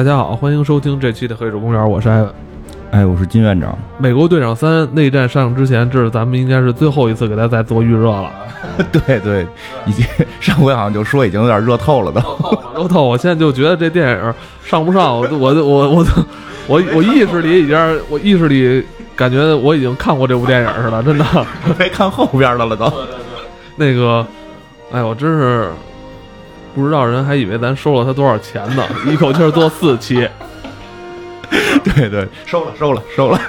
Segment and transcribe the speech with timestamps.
[0.00, 2.32] 大家好，欢迎收听这期的《黑水公园》，我是艾文。
[2.90, 3.78] 哎，我是金院长。
[3.98, 8.32] 美国队长三内战上映之前，这是咱们应该是最后一次给大家再做预热了。
[8.90, 9.46] 对对，
[9.84, 10.06] 已经
[10.40, 12.18] 上回好像就说已经有点热透了都。
[12.74, 13.02] 热透！
[13.06, 14.34] 我现在就觉得这电影
[14.64, 16.06] 上不上，我我我我
[16.66, 18.82] 我我意识里已经，我意识里
[19.14, 21.26] 感觉我已经看过这部电影似的，真的。
[21.78, 22.90] 没看后边的了都。
[23.76, 24.26] 那个，
[24.92, 25.68] 哎，我真是
[26.74, 30.26] 不知道，人还以为咱收了他多少钱呢， 一口气做四期。
[31.82, 33.40] 对对，收了收了 收了。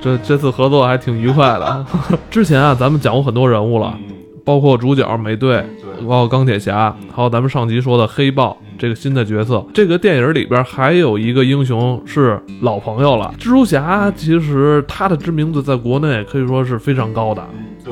[0.00, 1.84] 这这次合作还挺愉快的。
[2.30, 3.98] 之前啊，咱们讲过很多人物了，
[4.44, 5.64] 包括主角美队，
[6.00, 9.64] 包括钢铁侠，还有咱们上集说的黑豹这个新的角色。
[9.74, 14.12] 这个电影里边还有一个英雄是老朋友了，蜘蛛侠。
[14.14, 17.42] 其实他的知名度在国内可以说是非常高的，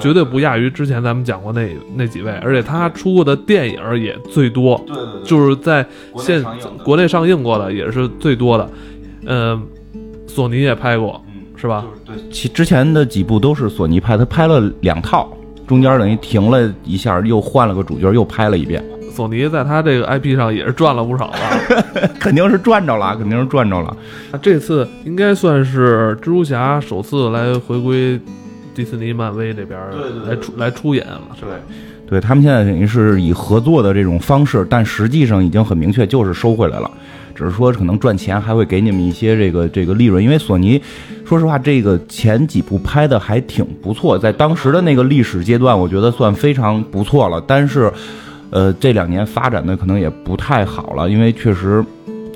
[0.01, 2.33] 绝对不亚于之前咱们讲过那那几位。
[2.43, 6.45] 而且他出过的电影也最多，对对对，就是在现
[6.85, 8.71] 国内上映过的也是最多的。
[9.27, 9.63] 嗯，
[10.27, 11.23] 索尼也拍过，
[11.57, 11.87] 是吧？
[12.05, 15.33] 对，其之前的几部都是索尼拍，他拍了两套，
[15.67, 18.85] 中间等于停了一下，又换了个主角，又拍了一遍。
[19.11, 21.37] 索尼在他这个 IP 上也是赚了不少了，
[22.19, 23.97] 肯定是赚着了，肯定是赚着了。
[24.33, 28.21] 那这次应该算是蜘蛛侠首次来回归
[28.75, 29.79] 迪士尼、漫威这边
[30.27, 31.53] 来出来出演了，是吧？
[32.07, 36.91] 对他们现在等于是以合作的这种方式，但实际上已经很明确，就是收回来了。
[37.35, 40.81] 只是说可能赚钱，还会给你们一些这个这个利润，因为索尼，
[41.25, 47.43] 说实话，这个前几部拍的还挺不错，在当时的那个历史阶段，我觉得算非常不错了。
[47.45, 47.93] 但是，
[48.51, 51.85] 呃，这两年发展的可能也不太好了，因为确实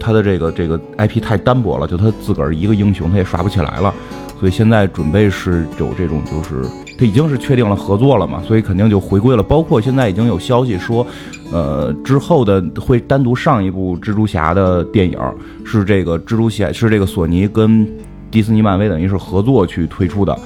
[0.01, 3.95] 他的这个这个 IP 太单薄了，就他自个儿一个英雄他也刷不起来了，
[4.39, 6.63] 所以现在准备是有这种就是
[6.99, 9.43] 他已经是确定了合作了嘛，所以肯定就回归了。
[9.43, 11.07] 包括现在已经有消息说。
[11.51, 15.19] 呃，之后的会单独上一部蜘蛛侠的电影，
[15.65, 17.89] 是这个蜘蛛侠是这个索尼跟
[18.31, 20.39] 迪士尼漫威等于是合作去推出的。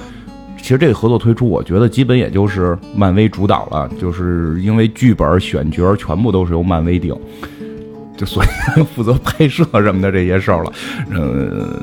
[0.55, 7.13] 其实这个合作推出，我觉得基本也就是漫威主导了，就是因为剧本选角全部都是由漫威定，
[8.15, 10.71] 就索尼 负责拍摄什么的这些事儿了。
[11.09, 11.77] 嗯，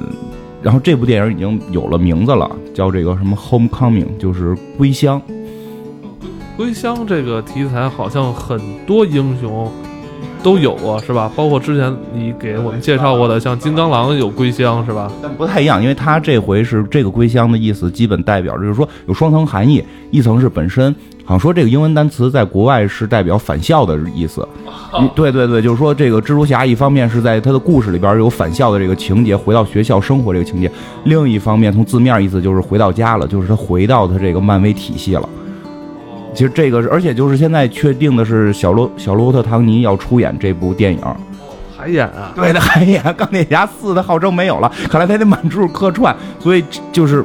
[0.62, 5.20] 然后这部电影已经有了名字了，叫这个什么 Homecoming，就是归乡。
[6.56, 9.72] 归乡这个题材好像很多英雄
[10.42, 11.32] 都有啊，是吧？
[11.34, 15.10] 包括之前你给我们介绍过的，像金刚狼有归乡，是吧？
[15.22, 20.94] 但不太一样，因为它这回是这个归乡的意思，基本代表着就是说有双层含义，一层是本身
[21.30, 24.44] 好像说这个英文单词在国外是代表返校的意思。
[25.14, 30.68] 对对对，就是说这个蜘蛛侠一方面是在他的故事里边有返校的这个情节，回到学校生活这个情节；
[31.04, 35.28] 另一方面从字面意思就是回到家了，就是他回到他这个漫威体系了。
[36.34, 41.00] 其实这个，而且就是现在确定的是小罗小罗伯特唐尼要出演这部电影，
[41.78, 42.32] 还演啊？
[42.34, 47.24] 对的，还演《钢铁侠四》的号称没有了，看来他得满处客串，所以就是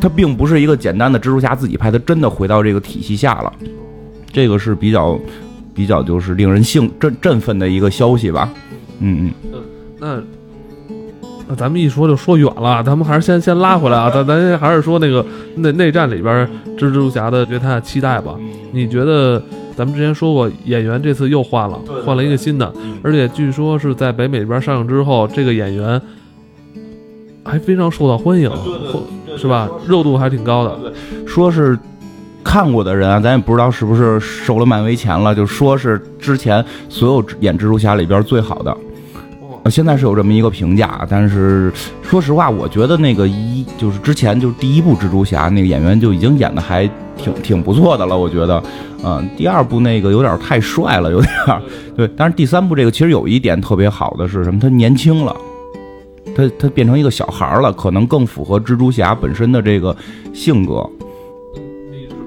[0.00, 3.52] 他并不是一个简单的蜘蛛侠自己拍，它真的回到这个体系下了，
[4.32, 5.18] 这个是比较
[5.74, 8.52] 比较就是令人兴振振奋的一个消息吧。
[9.00, 9.60] 嗯嗯，
[9.98, 10.22] 那。
[11.48, 18.36] 那咱们一说就说远了，咱们还是先先拉回来啊，咱咱还是说那个内内战里边蜘蛛侠的对他的期待吧。
[18.70, 19.42] 你觉得
[19.74, 22.72] 咱们之前说过演员这次又换了，换了一个新的，
[23.02, 26.00] 而且据说是在北美这边上映之后，这个演员
[27.44, 28.50] 还非常受到欢迎，
[29.36, 29.68] 是吧？
[29.86, 30.92] 热度还挺高的。
[31.26, 31.78] 说是
[32.42, 38.76] 看过的人啊，咱也不知道是不是收了漫威钱了，就说是之前所有演蜘蛛侠里边最好的。
[39.70, 41.70] 现在是有这么一个评价，但是
[42.02, 48.62] 说实话，我觉得那个一就是之前就是第一部蜘蛛侠那个演员就已经演的还挺挺不错的了，我觉得，
[49.04, 51.30] 嗯，第二部那个有点太帅了，有点
[51.94, 54.58] 对，但是第三部这个其实有一点特别好的是什么？
[54.58, 55.36] 他年轻了，
[56.34, 59.96] 他他变成一个小孩了，可能更符合蜘蛛侠本身的这个
[60.32, 60.88] 性格。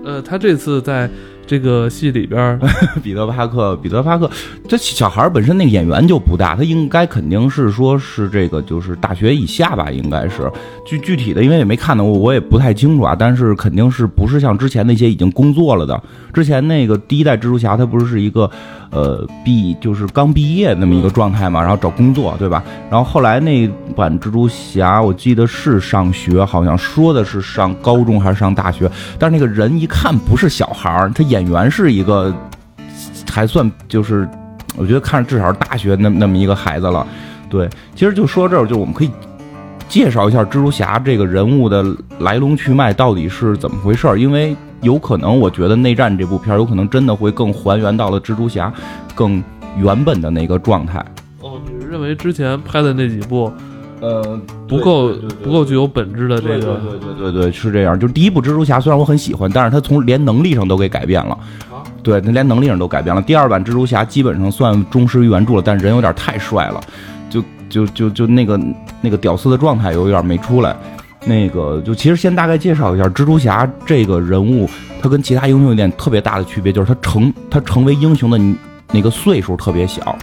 [0.03, 1.09] 呃，他这次在。
[1.53, 2.59] 这个戏里边，
[3.03, 4.27] 彼得·帕克，彼得·帕克，
[4.67, 10.51] 这小孩本身那个演员就不大，他应该肯定是说是这个就是大学以下吧，应该是
[10.83, 13.15] 具具体的，因为也没看到，我我也不太清楚啊。
[13.15, 16.01] 但是肯定是不是像之前那些已经工作了的，
[16.33, 18.49] 之前那个第一代蜘蛛侠，他不是是一个。
[18.93, 22.63] 呃，毕就是刚毕业那么一个状态嘛，然后找工作，对吧？
[22.91, 32.33] 然后后来那版蜘蛛侠，我记得是上学，好像说的是上高中还是上大学，但是那个人一看不是小孩儿，他演员是一个
[33.31, 34.27] 还算就是，
[34.77, 37.05] 我觉得看至少是大学那那么一个孩子了。
[37.49, 39.11] 对，其实就说这儿，就我们可以
[39.87, 41.85] 介绍一下蜘蛛侠这个人物的
[42.19, 44.55] 来龙去脉到底是怎么回事儿，因为。
[44.81, 48.69] 有可能，我觉得《内战》这部片儿有可能真的会更还原到了蜘蛛侠
[49.15, 49.41] 更
[49.77, 50.99] 原本的那个状态。
[51.39, 53.49] 哦，你是认为之前拍的那几部，
[54.03, 57.97] 呃，不够不够具有本质的这个，对对对对对，是这样。
[57.97, 61.37] 就是第一部蜘蛛侠虽然我很喜欢，但是他从连能力上都给改变了，
[62.03, 63.21] 对他连能力上都改变了。
[63.21, 66.81] 第二版蜘蛛侠基本上算忠实于原著了，但人有点太帅了，
[67.29, 68.59] 就就就就那个
[68.99, 70.75] 那个屌丝的状态有点没出来。
[71.25, 74.69] 那个就其实先大概介绍一下蜘蛛侠这个人物，
[75.01, 78.37] 他跟其他英雄有点特别大的区别，就是他成他成为英雄的
[78.91, 80.13] 那个岁数特别小，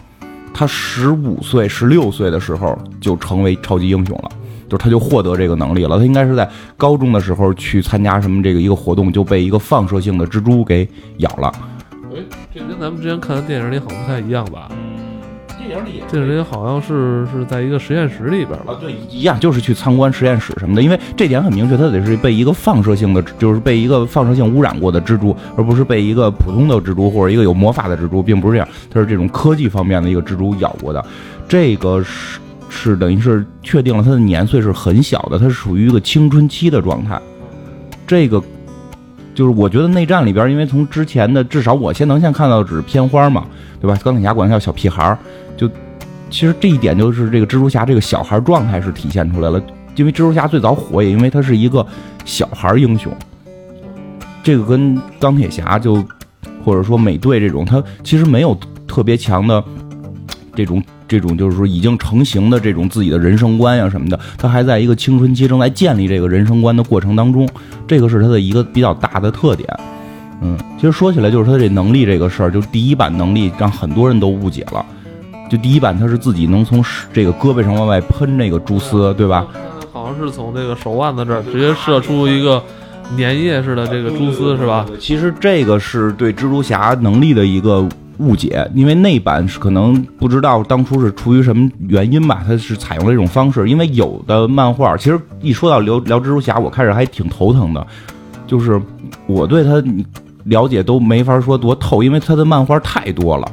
[0.60, 4.30] 他十五岁、十六岁的时候就成为超级英雄了，
[4.68, 5.98] 就是他就获得这个能力了。
[5.98, 6.46] 他应该是在
[6.76, 10.86] 高中的时候去参加什么这个一个活动，就被一个放射性的蜘蛛给
[11.16, 11.50] 咬了。
[12.14, 12.20] 哎，
[12.52, 14.70] 这跟咱们之前看的电影里好像不太一样吧？
[15.70, 18.76] 电影里，电影里好像是是在一个实验室里边吧？
[18.80, 20.82] 对，一样，就是去参观实验室什么的。
[20.82, 28.68] 因为这点很明确，它得是被一个放射性的，就是被一个放射性污染过的蜘蛛，而不是被一个普通的蜘蛛或者一个有魔法的蜘蛛，并不是这样。
[28.92, 31.04] 它是这种科技方面的一个蜘蛛咬过的。
[31.46, 37.20] 这个是是等于是确定了它的年岁是很小的，它是属于一个青春期的状态。
[38.08, 38.42] 这个
[39.34, 43.46] 就是我觉得内战里边，因为从之前的至少我先能先看到只是片花嘛，
[43.80, 43.98] 对吧？
[44.02, 45.18] 钢铁侠管他叫小屁孩儿。
[45.56, 45.68] 就
[46.28, 49.62] 其实这一点就是这个蜘蛛侠这个小孩状态是体现出来了，
[49.96, 51.86] 因为蜘蛛侠最早火也因为他是一个
[52.24, 53.12] 小孩英雄，
[54.42, 56.04] 这个跟钢铁侠就
[56.64, 58.56] 或者说美队这种，他其实没有
[58.86, 59.62] 特别强的
[60.54, 67.48] 这种这种就是说已经成型的这种自己的人生观呀什么的，他还在一个青春期正在建立这个人生观的过程当中，
[67.84, 69.68] 这个是他的一个比较大的特点。
[70.40, 74.86] 嗯，其实说起来就是他这能力这个事儿，就第一版能力让很多人都误解了。
[75.50, 76.80] 就第一版，他是自己能从
[77.12, 79.44] 这个胳膊上往外喷那个蛛丝，对吧？
[79.92, 82.62] 好像是从这个手腕子这儿直接射出一个
[83.18, 84.86] 粘液似的这个蛛丝，是吧？
[85.00, 87.84] 其实这个是对蜘蛛侠能力的一个
[88.20, 93.68] 误解，因为那版是可能不知道当初是出于什么原因吧，它是采用了这种方式。
[93.68, 97.86] 因为有的漫画，其实一说到聊聊蜘蛛侠，我开始还挺头疼的，
[98.46, 98.80] 就是
[99.26, 99.82] 我对他
[100.44, 103.50] 了解都没法说多透，因为他的漫画太多了。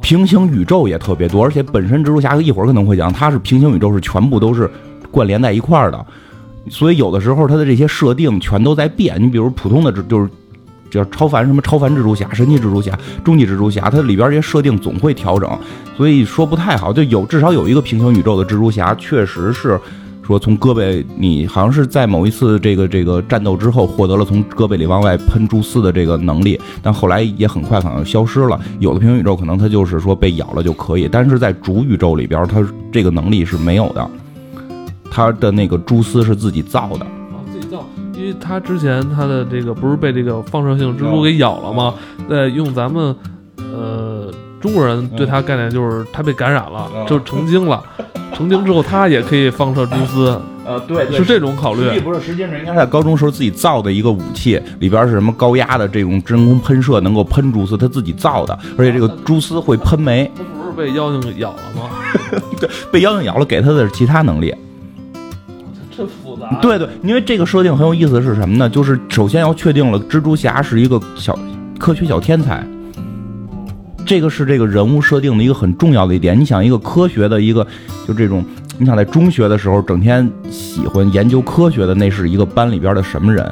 [0.00, 4.68] 平行宇宙也特别多，而且本身蜘蛛侠一会儿可能会讲，它是平行宇宙是全部都是
[5.10, 6.06] 关联在一块儿的，
[6.70, 9.22] 所以有的时候它的这些设定全都在变。
[9.22, 10.30] 你比如普通的蜘就是
[10.90, 15.48] 叫超凡什么超凡蜘蛛侠、神奇蜘蛛侠、终极蜘蛛侠，它里边这些设定总会调整，
[15.96, 16.92] 所以说不太好。
[16.92, 19.80] 就有至少有一个平行宇宙的蜘蛛侠，确实是。
[20.22, 28.60] 说从胳膊，你好像是在某一次这个这个战斗之后获得了从胳膊里往外喷蛛丝的这个能力，但后来也很快好像消失了。
[28.78, 34.08] 有的平行宇宙可能它就是说被咬了就可以，但是在主宇宙里边，它这个能力是没有的。
[35.10, 37.04] 它的那个蛛丝是自己造的，
[38.20, 41.94] 因为他之前他的这个不是被这个放射性蜘蛛给咬了吗？
[42.28, 43.16] 在用咱们
[43.56, 44.30] 呃
[44.60, 47.82] 中国人对他概念就是他被感染了，就成精了。
[48.36, 50.40] 成精之后，他也可以放射蛛丝。
[50.64, 51.82] 呃，对，是这种考虑。
[51.88, 60.30] 实际不是，实际上应该在高中时候自己造的一个武器，里边是什么高压的这种真空喷射，能够喷蛛丝，他自己造的，而且这个蛛丝会喷煤。
[60.36, 61.90] 他不是被妖精咬了吗？
[62.60, 64.54] 对，被妖精咬了，给他的是其他能力。
[66.06, 66.58] 复杂。
[66.60, 68.68] 对对，因为这个设定很有意思是什么呢？
[68.68, 71.38] 就是首先要确定了蜘蛛侠是一个小
[71.78, 72.64] 科学小天才。
[74.06, 76.38] 这个是这个人物设定的一个很重要的一点。
[76.38, 77.64] 你想，一个科学的一个，
[78.08, 78.44] 就这种，
[78.76, 83.48] 你想在中学的时候整天喜欢研究科学的，那是一个班里边的什么人？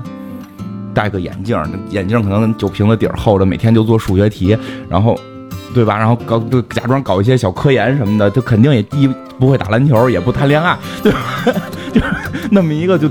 [0.93, 1.57] 戴个眼镜，
[1.90, 4.57] 眼镜可能酒瓶子底儿厚的，每天就做数学题，
[4.88, 5.17] 然后，
[5.78, 5.97] 对吧？
[5.97, 9.08] 然后搞就假装搞一些小科研什么的，他肯定也一
[9.38, 11.20] 不会打篮球，也不谈恋爱，对吧？
[11.94, 12.00] 就
[12.50, 13.08] 那么一个，就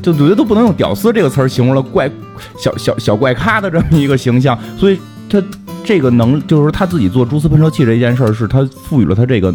[0.00, 2.08] 就觉得都不能用“屌丝”这个词儿形容了，怪
[2.56, 5.42] 小小小怪咖的这么一个形象，所以他。
[5.82, 9.52] 这个能就是他自己做蛛丝喷射器这件事儿，是他赋予了他这个，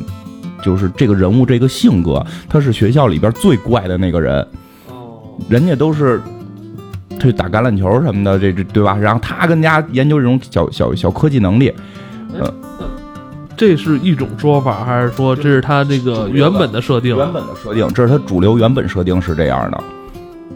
[0.64, 4.46] 就是这个人物这个性格，他是学校里边最怪的那个人。
[4.90, 6.20] 哦，人家都是
[7.22, 8.98] 去打橄榄球什么的，这这对吧？
[8.98, 11.72] 然后他跟家研究这种小小小科技能力。
[12.40, 12.54] 呃，
[13.58, 17.16] 这是一种说法，还是说这是他这个原本的设定？
[17.16, 19.84] 原本的设定，这是他主流原本设定是这样的。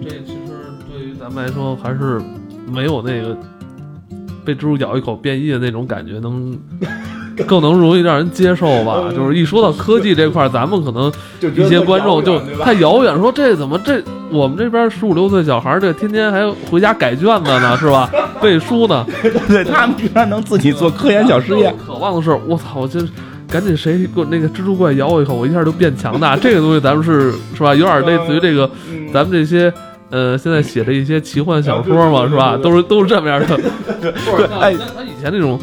[0.01, 0.53] 这其实
[0.91, 2.21] 对于咱们来说，还是
[2.67, 3.37] 没有那个。
[4.45, 6.57] 被蜘蛛咬一口变异的那种感觉，能
[7.45, 9.09] 更能容易让人接受吧？
[9.15, 18.09] 就是一说到科技这块，咱们可能一些观众就太遥远，说这怎么这我们这边十五六岁小孩这天天还回家改卷子呢，是吧？
[18.41, 19.05] 背书呢？
[19.47, 21.73] 对他们 居然能自己做科研小实验。
[21.85, 22.81] 渴望的是，我操！
[22.81, 22.99] 我就
[23.47, 26.37] 赶紧谁给我那个蜘蛛怪咬我一口，我一下就变强大。
[26.37, 27.73] 这个东西咱们是是吧？
[27.75, 28.69] 有点类似于这个
[29.13, 29.71] 咱们这些。
[30.11, 32.57] 呃，现在写的一些奇幻小说嘛，是吧？
[32.57, 33.55] 都是都是这么样的。
[34.01, 34.11] 对，
[34.59, 35.59] 哎，他以前那种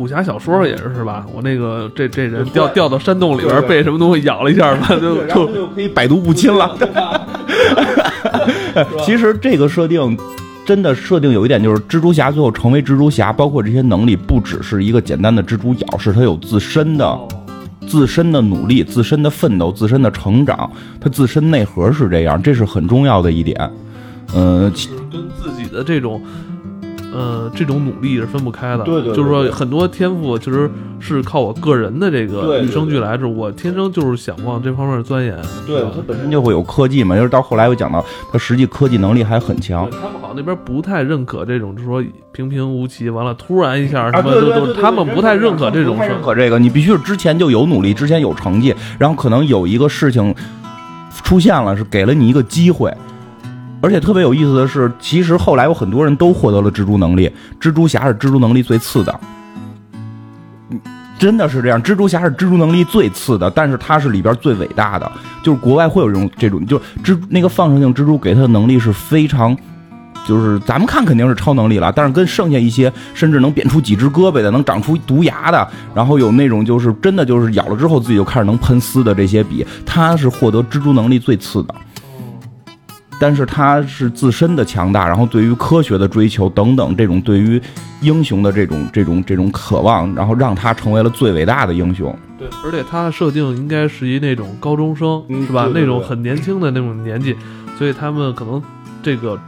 [0.00, 1.26] 武侠小说也是是吧？
[1.30, 6.74] 我那个这这人掉掉到山洞里边，被什么东西咬了一下，就就就可以百毒不侵了。
[9.04, 10.16] 其实这个设定
[10.64, 17.20] 真的设定有一点，就是蜘蛛侠最后成为蜘蛛侠，包括这些能力，不只是一个简单的蜘蛛咬，是他有自身的、
[17.86, 23.70] 自身的努力、自身的奋斗、自身的成长，他自身内核是这样，这是很重要的一点。
[24.34, 24.72] 嗯，
[25.12, 26.22] 跟自己的这种。
[27.12, 28.84] 呃，这种努力是分不开的。
[28.84, 35.36] 对对，就是说很多天赋其实是靠我个人的这个与生俱来，是我天生就是想往这方面钻研。
[35.66, 39.88] 对，他本身就会有科技嘛，就是到后来我讲到他实际科技能力还很强。
[39.90, 42.02] 他们好像那边不太认可这种，就是说
[42.32, 45.98] 平平无奇，完了突然一下什么都都，他们不太认可这种。
[46.00, 50.34] 认可这个，你必须是之前就有努力，之前有成绩，然后可能有一个事情
[51.24, 52.92] 出现了，是给了你一个机会。
[53.82, 59.20] 而且特别有意思的是，其实后来有很多人都获得了蜘蛛能力，蜘蛛侠是蜘蛛能力最次的，
[61.18, 61.82] 真的是这样。
[61.82, 65.10] 蜘蛛侠是蜘蛛能力最次的，但是他是里边最伟大的。
[65.42, 69.56] 就是国外会有这种这种，就蜘那个放射性蜘蛛给他的能力是非常，
[70.26, 81.74] 就是咱们看肯定是超能力了，但是跟剩下一些甚至能变出几只胳膊的，能长出毒牙的，然后有那种就是真的就是咬了之后自己就开始能喷丝的这些比，他是获得蜘蛛能力最次的。
[83.20, 87.60] 但是他是自身的强大，然后对于科学的追求等等，这种对于
[88.00, 92.16] 英雄的这种这种这种渴望，然后让他成为了最伟大的英雄。
[92.38, 95.68] 对，而且他的设定应该是一那种高中生，是吧？
[95.74, 97.36] 那种很年轻的那种年纪，
[97.76, 98.62] 所以他们可能
[99.02, 99.38] 这个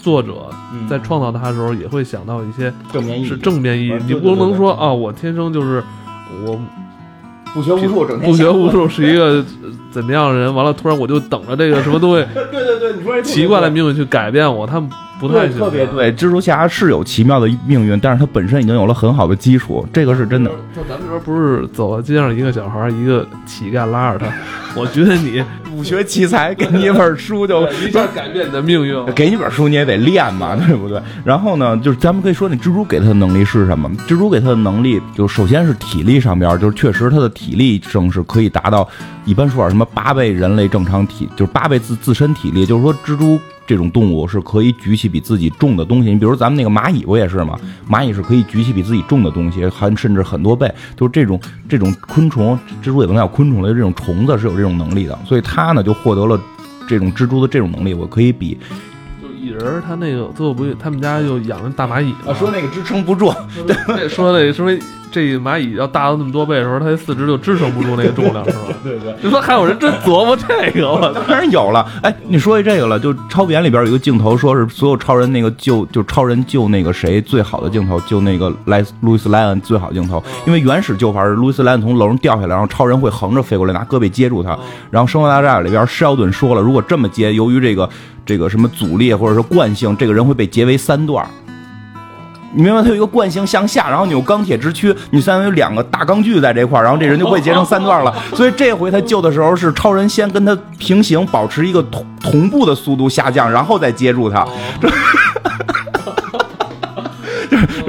[0.00, 0.50] 作者
[0.90, 3.94] 在创造他的时候也会想到一些正面意义，是正面意义。
[4.04, 5.82] 你不能说啊，我天生就是
[6.44, 6.58] 我。
[7.54, 9.44] 不学无术，整天不学无术是一个
[9.92, 10.52] 怎么样的人？
[10.52, 16.12] 完了，突然我就等着这个什么东西， 对对对，你说奇怪的命运去改变我，他们不太特别对。
[16.12, 20.50] 蜘蛛侠是有奇妙的命运，但是他本身已经有了很好的基础，这个是真的。
[20.74, 24.26] 就咱们这边不是走在街上，一个小孩，一个乞丐拉着他，
[24.74, 29.04] 我觉得你不学奇才，给你一本书就一下改变你的命运。
[29.14, 31.00] 给你本书你也得练嘛，对不对？
[31.24, 33.88] 然后呢，就是咱们可以说，那蜘蛛给他的能力是什么？
[34.08, 38.88] 蜘蛛给他的能力，就首先是体力上边，就是确实他的体力正是可以达到
[39.24, 43.40] 一般说法什么八倍人类正常体，就是八倍自自身体力，就是说蜘蛛。
[43.64, 47.56] 这种动物是可以举起比自己重的东西，你比如咱们那个蚂蚁不也是吗？
[47.88, 50.70] 蚂蚁是可以举起比自己重的东西，还甚至很多倍。
[50.96, 56.38] 就是这种这种昆虫，蜘蛛也能叫昆虫的这种虫子是有这种能力的，所以它呢就获得了
[56.88, 57.94] 这种蜘蛛的这种能力。
[57.94, 58.58] 我可以比，
[59.22, 63.32] 就蚁人他那个最后不，他们家就养了大蚂蚁啊，说那个支撑不住，
[63.64, 64.76] 对，说那个说。
[65.12, 68.58] 这蚂蚁要大了那么多倍的时候，它的四肢就支撑不住那个重量，是吧？
[68.82, 69.14] 对 对。
[69.22, 70.90] 你说还有人真琢磨这个？
[70.90, 71.86] 我 当然有了。
[72.02, 80.22] 哎，你说起这个了，就超编里边有一个镜头，说是所有超人那个救，就超人救那个谁最好的镜头，救那个莱路易斯莱恩最好的镜头。
[80.46, 84.58] 因为原始救法是路易斯莱恩从楼上掉下来，然后超人会横着飞过来，拿胳膊接住他。
[84.90, 87.88] 然后生活大战里边施奥顿说了，如果这么接，由于这个
[88.24, 91.26] 这个什么阻力或者说惯性，这个人会被截为三段。
[92.54, 98.14] 你明白，它有一个惯性向下，然后你有钢铁之躯，你相当于两个大钢锯在这块儿，然后这人就会截成三段了。
[98.36, 104.46] 所以这回他救的时候是超人先跟他平行，保持一个同同步的速度下降，然后再接住他。
[104.80, 104.88] 这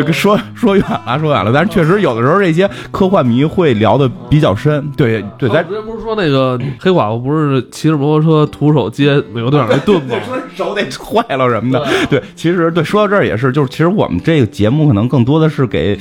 [0.01, 4.89] 个说说远了，说远了，但是确实有的时候这些科幻迷会聊的比较深。
[4.95, 10.15] 对对，咱之前不是说那个黑寡妇不是骑着摩托车徒手接美国队长那盾吗？
[10.25, 11.85] 说手得坏了什么的。
[12.09, 15.99] 对，其实对说到这儿也是，就是其实我们这个节目可能更多的是给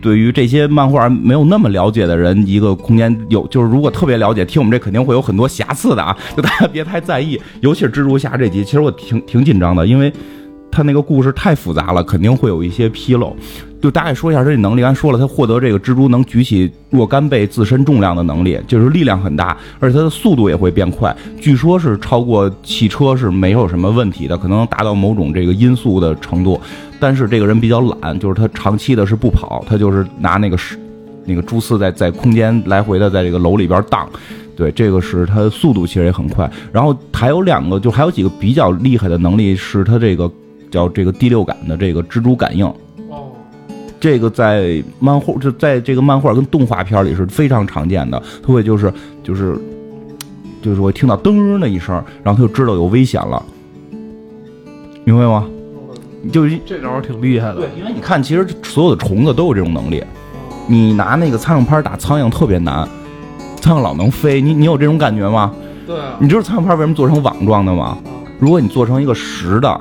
[0.00, 3.16] 对于这些漫画没有那么了解的人一个空间。
[3.28, 7.40] 有就是如果特别了解，听我们这肯定会有很多瑕疵的啊，就大家别太在意。
[7.60, 10.12] 尤其是蜘蛛侠这集，其实我挺挺紧张的，因为。
[10.72, 13.36] 他那个故事太复杂了，肯定会有一些纰漏。
[13.82, 14.80] 就大概说一下这能力。
[14.80, 21.14] 刚才说了，他获得这个蜘蛛能举起若干倍自身重量的能力，就是力量很大，而且它的速度也会变快。
[21.40, 26.60] 据说是超过汽车是没有什么问题的，可能达到某种这个音速的程度。
[27.00, 30.78] 但是这个人比较懒，就是他长期的是不跑，他就是拿那个是
[31.24, 34.08] 那个蛛丝在在空间来回的在这个楼里边荡。
[34.54, 36.48] 对，这个是他的速度其实也很快。
[36.70, 40.30] 然后还有两个，就还有几个比较厉害的能力，是他这个。
[40.72, 42.66] 叫这个第六感的这个蜘蛛感应，
[43.10, 43.30] 哦，
[44.00, 48.20] 这个在漫画就在这个漫画跟动画片里是非常常见的。
[48.42, 48.90] 他会就是
[49.22, 49.54] 就是
[50.62, 53.40] 就是我听到噔的一声，然后他就知道有危险了，
[55.04, 55.46] 明白吗？
[56.32, 57.56] 就是这招挺厉害的。
[57.56, 60.02] 对，因为你看，其实所有的虫子都有这种能力。
[60.66, 62.88] 你拿那个苍蝇拍打苍蝇特别难，
[63.60, 64.40] 苍蝇老能飞。
[64.40, 65.52] 你你有这种感觉吗？
[65.86, 65.96] 对。
[66.18, 67.98] 你知道苍蝇拍为什么做成网状的吗？
[68.38, 69.80] 如果你做成一个实的。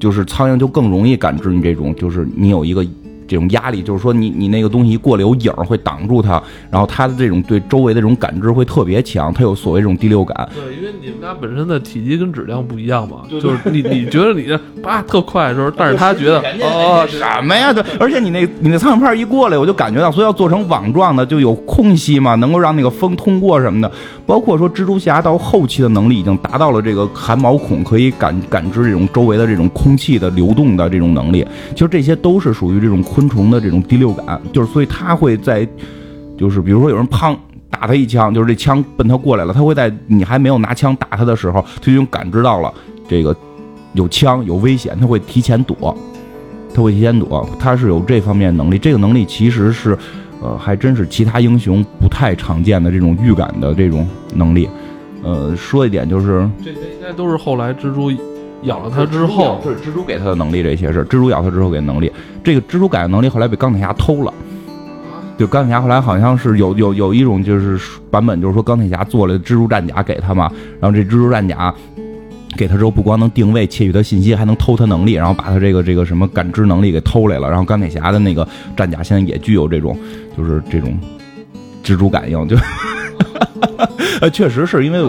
[0.00, 2.84] 就是苍蝇就更容易感知你这种，就是你有一个
[3.30, 10.48] 这种压力，就是说你你那个东西一过来有影儿会挡住它，然后它的这种对周围的这种感知会特别强，它有所谓这种第六感。
[10.54, 17.72] 对，因为你们俩本身的体积跟质量不一样嘛，就是你你觉得你这叭特快的时候，但是他觉得哦什么呀？
[17.74, 23.90] 对，而且你那你那苍蝇拍一过来，我就感觉到，所以要做成网状的，就有空隙嘛，能够让那个风通过什么的。
[24.26, 35.68] 包括说蜘蛛侠到后期的能力已经达到了这个含毛孔可以感感知这种周围的这种空气的流动的这种能力，其实这些都是属于这种昆虫的这种第六感，就是所以它会在，
[36.38, 37.36] 就是比如说有人砰
[37.68, 42.72] 打他一枪，就是这枪奔他过来了，他会在你还没有拿枪打他的时候，他已经感知到了
[43.06, 43.36] 这个
[43.92, 45.94] 有枪有危险，他会提前躲，
[46.74, 49.98] 他会提前躲，他是有这方面能力，这个能力其实是，
[50.40, 54.66] 呃，还真是其他英雄不太常见的这种预感的这种能力。
[55.22, 58.10] 呃，说一点就是，这些应该都是后来蜘蛛
[58.62, 62.10] 咬了他之后，是蜘蛛给他的能力，这些是蜘蛛咬他之后给的能力。
[62.44, 64.32] 这个蜘蛛改的能力后来被钢铁侠偷了。
[65.38, 71.74] 就钢铁侠后来好像是有有有一种就是版本，就是说钢铁侠做了蜘蛛战甲给他嘛，然后这蜘蛛战甲
[72.58, 77.48] 给他之后，不光能定位窃取他信息，还能偷他能力，然后把他这个这个什么感知能力给偷来了。
[77.48, 79.96] 然后钢铁侠的那个战甲现在也具有这种
[80.36, 80.94] 就是这种
[81.82, 82.54] 蜘蛛感应，就
[84.20, 85.00] 呃确实是因为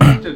[0.00, 0.30] 他这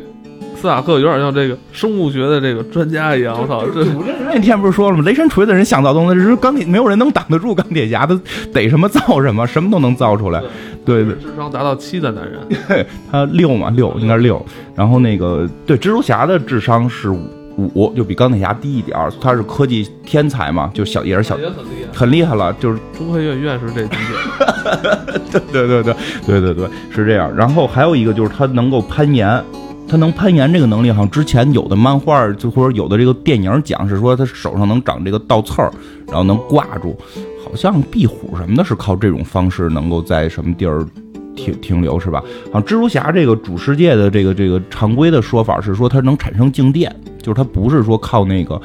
[0.60, 3.84] 斯塔克有点像这个生物学的这个专家一样，我操，这
[4.26, 5.02] 那天不是说了吗？
[5.04, 8.20] 雷神锤的人想造东西，只是钢铁没有人能挡得住钢铁侠，他
[8.52, 10.42] 逮什么造什么，什么都能造出来。
[10.84, 14.44] 对对，智商达到七的男人， 他六嘛六应该是六。
[14.74, 17.10] 然后那个对蜘蛛侠的智商是
[17.56, 19.10] 五，就比钢铁侠低一点儿。
[19.20, 25.30] 他是科技天才嘛，就小也是小也很厉害，很厉害了，就是中科院院士这级别。
[25.30, 25.94] 对对对对
[26.26, 27.34] 对对对是这样。
[27.34, 29.42] 然后还有一个就是他能够攀岩。
[29.90, 35.68] 他能攀岩这个能力，好像之前有的漫画就或者有的这个电影讲是说他手上能长这个倒刺儿，
[36.06, 36.96] 然后能挂住，
[37.44, 40.86] 好像壁虎什么的是靠这种方式能够在什么地儿
[41.34, 42.22] 停停留是吧？
[42.52, 48.60] 好像蜘蛛侠这个主世界的这个这个常规的说法是说它能产生静电，就是它不是说靠那个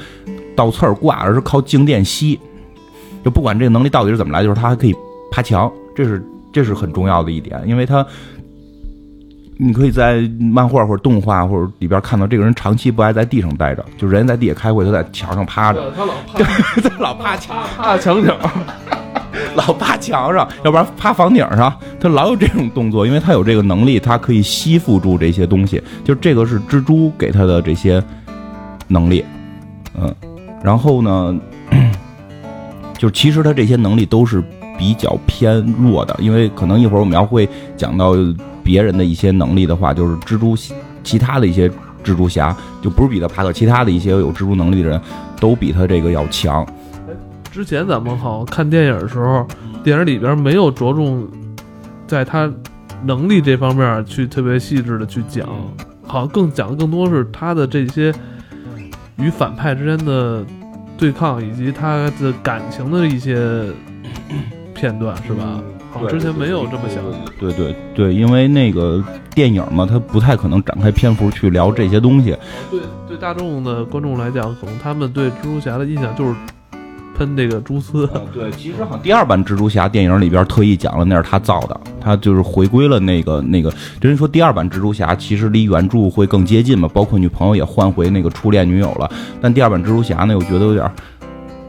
[0.56, 2.40] 倒刺儿挂，而是靠静电吸。
[3.24, 4.94] 就不管这个能力到底是怎么来，就是它还可以
[5.32, 8.06] 爬墙，这是这是很重要的一点，因为它。
[9.58, 16.44] 你可以在漫画或者动画或者里边看到这个人长期不爱在地上待着，就人在地下开会，他在墙上趴着，他老趴，
[16.82, 18.38] 他老趴墙趴墙角，
[19.56, 28.04] 老趴墙上，要不然趴房顶上，他老有这种动作，因为他有这个能力，他可以吸附住这些东西，就这个是蜘蛛给他的这些
[28.90, 29.24] 能力，
[29.98, 30.14] 嗯，
[30.62, 31.40] 然后呢，
[33.00, 34.44] 就其实他这些能力都是
[34.78, 38.14] 比较偏弱的，因为可能一会儿我们要会讲到。
[38.66, 40.58] 别人的一些能力的话，就是蜘蛛，
[41.04, 41.70] 其他的一些
[42.04, 45.00] 蜘蛛侠就不是彼得帕克，其他的一些有蜘蛛能力的人
[45.40, 46.66] 都比他这个要强。
[47.52, 49.48] 之前咱们好像看电影的时候，
[49.84, 51.28] 电影里边没有着重
[52.08, 52.52] 在他
[53.04, 55.48] 能力这方面去特别细致的去讲，
[56.06, 58.12] 好像更讲的更多是他的这些
[59.18, 60.44] 与反派之间的
[60.98, 63.68] 对抗，以及他的感情的一些
[64.74, 65.62] 片段，是吧？
[66.10, 67.04] 之前没有这么想，
[67.40, 69.04] 对对对，因为那个
[69.34, 72.36] 电影嘛，它不太可能展开篇幅去聊这些东西。
[72.70, 76.36] 对对，大众的观众来讲，可能他们对蜘蛛侠的印象就是
[77.18, 78.08] 喷这个蛛丝。
[78.34, 83.74] 对，其实好像第二版蜘蛛侠电影里边特意讲了，那是他造的，他就是回归了那个那个。
[84.02, 89.10] 人说第二版蜘蛛侠其实离原著会更接近嘛，包括女朋友也换回那个初恋女友了。
[89.42, 90.92] 但第二版蜘蛛侠呢，我觉得有点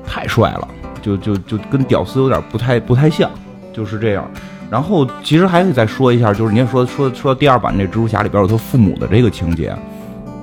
[0.05, 0.69] 太帅了，
[1.01, 3.31] 就就就跟屌丝有点不太不太像。
[3.77, 4.27] 就是这样，
[4.71, 9.77] 然后其实还可以再说一下，就是您说说说第二版这蜘蛛侠里边有他父母的这个情节，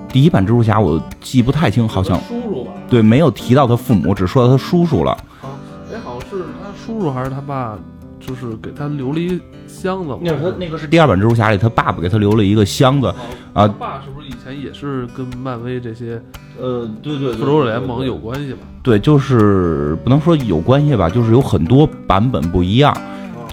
[0.08, 2.72] 第一版蜘蛛侠我记不太清，好像叔叔吧？
[2.88, 5.12] 对，没有提到他父母，只说到他叔叔了。
[5.42, 5.50] 啊，
[5.92, 7.76] 哎，好像是他叔叔还是他爸，
[8.20, 10.16] 就是给他留了一箱子。
[10.22, 13.08] 那是他那个是第二版蜘蛛侠里他爸爸给他留了一个箱子
[13.54, 13.68] 啊。
[13.68, 16.22] 他爸是不是以前也是跟漫威这些
[16.62, 18.60] 呃，对对，复仇者联盟有关系吧？
[18.84, 22.96] 对，就是不能说有关系吧，就是有很多版本不一样。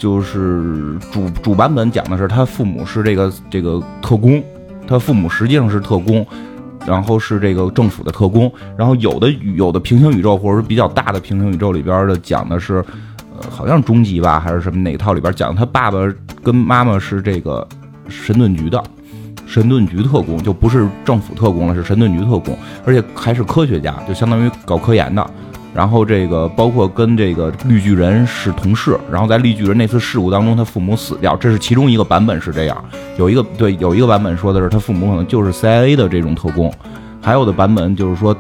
[0.01, 4.43] 就是主主版本讲的是他父母是这个这个特工，
[4.89, 6.27] 他父母实际上是特工，
[6.87, 8.51] 然后是这个政府的特工。
[8.79, 12.83] 然后有的有的平行宇宙或者是比较大的平行宇宙里边的讲的是，
[13.39, 15.99] 呃，好像终极吧还是什么哪套里边讲他爸爸
[16.43, 17.69] 跟妈妈是这个
[18.09, 18.83] 神盾局的
[19.47, 25.31] 神盾局特工，就不是政府特工了，是神盾局特工，而且还是科学家，就相当于搞科研的。
[25.73, 32.85] 然后这个包括跟这个绿巨人是同事，然后在绿巨人那次事故当中，他父母死掉，这是其中一个版本是这样。
[33.17, 36.73] 有一个对，有一个版本说的是他父母可能就是 CIA 的这种特工，
[37.21, 38.37] 还有的版本就是说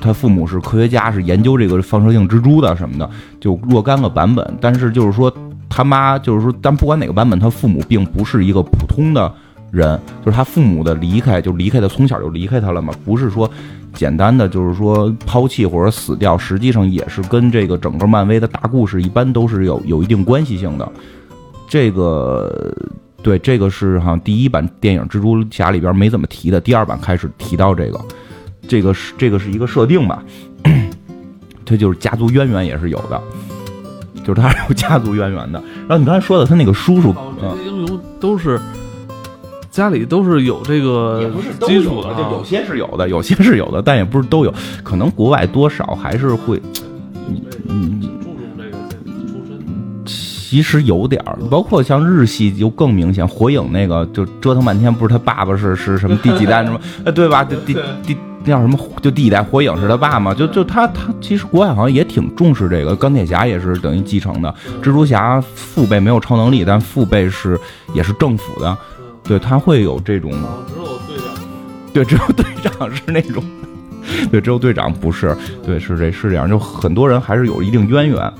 [0.00, 3.08] 他父母是科学家，是研究这个放射性蜘蛛的什么的，
[3.40, 4.56] 就若干个版本。
[4.60, 5.32] 但是就是说
[5.68, 9.32] 他妈就是说，但不管哪个版本，他父母并不是一个普通的
[9.70, 13.50] 人，就是他父母的离开，就离开他从小就离开他了嘛，不是说
[13.94, 20.92] 简单的就是说抛弃或者死掉，实际上也是跟这个整个漫威的大故事一般都是有有一定关系性的。
[21.68, 22.74] 这个。
[23.20, 28.00] 对，这个是好像第一版电影《蜘蛛侠》里边没怎么提的，第二版开始提到这个，
[28.68, 30.22] 这个是这个是一个设定吧，
[31.66, 33.20] 他就是家族渊源也是有的，
[34.24, 35.60] 就是他是有家族渊源的。
[35.80, 38.58] 然后你刚才说的他那个叔叔，这些英雄都是
[39.78, 46.60] 家里都是有这个基础的，就有些是有的，有些是有的，但也不是都有，可能国外多少还是会，
[47.28, 48.02] 嗯嗯。
[50.04, 56.80] 其实有点儿，包括像日系就更明显，火影那个就折腾半天，不是他爸爸是是什么第几代什么？
[57.04, 57.44] 呃，对吧？
[57.44, 58.76] 第第第叫什么？
[59.02, 60.34] 就第一代火影是他爸嘛？
[60.34, 67.60] 就就他他其实国外好像也挺重视这个，钢铁侠也是等于继承的，蜘蛛侠父辈没有超能力，但父辈是
[67.92, 68.76] 也是政府的，
[69.28, 70.32] 对他会有这种。
[70.66, 71.36] 只有队长。
[71.92, 73.44] 对，只有队长是那种。
[74.30, 75.36] 对，只有队长不是。
[75.64, 78.32] 对，是这是这样，就很多人还是有一定渊源。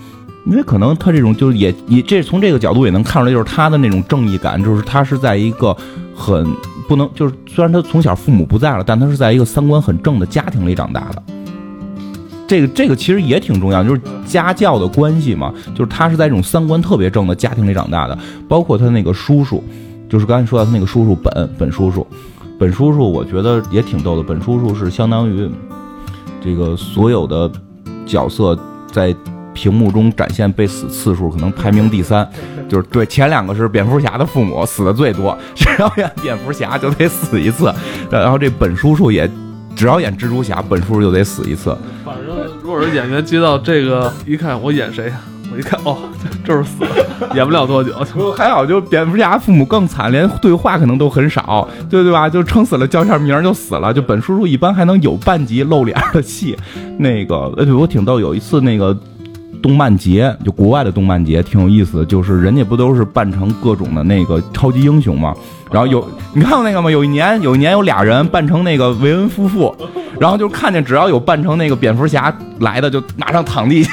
[0.46, 5.76] 因为可能他这种就是也也这从这个角度也能看出来，就是他的那种正义感，就是他是在一个
[6.16, 6.50] 很
[6.88, 11.22] 不能就是虽然他从小父母不在了，但他是在一个三观很正的家庭里长大的。
[12.46, 18.18] 这个这个其实也挺重要，就是家教的关系嘛，就是他是在这种三观特别正的家庭里长大的。
[18.48, 19.62] 包括他那个叔叔，
[20.08, 22.06] 就是刚才说到他那个叔叔本本叔叔，
[22.58, 24.22] 本叔叔我觉得也挺逗的。
[24.22, 25.50] 本叔叔是相当于
[26.42, 27.50] 这个所有的
[28.06, 28.58] 角色
[28.90, 29.14] 在。
[29.54, 32.24] 屏幕中展现被死次数可能排名第三，
[32.68, 37.74] 就是对前两个是蝙蝠侠的父母死的最多，只要演蝙蝠侠就得死一次，
[38.08, 39.28] 然后这本叔叔也
[39.74, 41.76] 只要演蜘蛛侠，本叔叔就得死一次。
[42.04, 45.98] 反正如果是演员接到这个一看我演谁，我一看哦，
[46.46, 47.92] 就是死了，演不了多久。
[48.36, 52.28] 还好就蝙蝠侠父母更惨，连对话可能都很少，对对吧？
[52.28, 53.92] 就撑死了叫一下名就死了。
[53.92, 56.56] 就本叔叔一般还能有半集露脸的戏，
[56.98, 58.96] 那个呃对我挺逗，有一次那个。
[59.60, 65.34] 动漫节就国外的动漫节挺有意思的，就是人家不都是扮成各种的那个超级英雄嘛？
[65.72, 66.88] 然后有你看过那个吗？
[66.88, 69.74] 有一年有一年有俩人扮成那个维恩夫妇，
[70.20, 73.90] 然后就看见只要有扮成那个蝙蝠侠来的，就马上躺地下。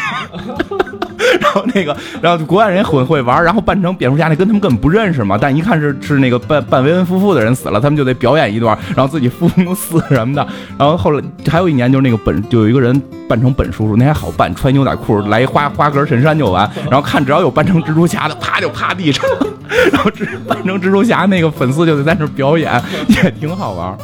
[1.39, 10.45] 然后那个，然后国外人也很会玩，然后扮成蝙蝠侠那跟他们根本不认识嘛，但一看是是那个扮扮维恩夫妇的人死了，他们就得表演一段，然后自己父母死什么的。
[10.77, 16.69] 然后后来还有一年就是那个本就有一个人扮成本叔叔，那还好扮，穿牛仔裤来一花花格衬衫就完。
[16.89, 19.25] 然后看只要有扮成蜘蛛侠的，啪就趴地上，
[19.91, 20.11] 然后
[20.47, 23.97] 扮成蜘蛛侠那个粉丝就得在那表演，也挺好玩。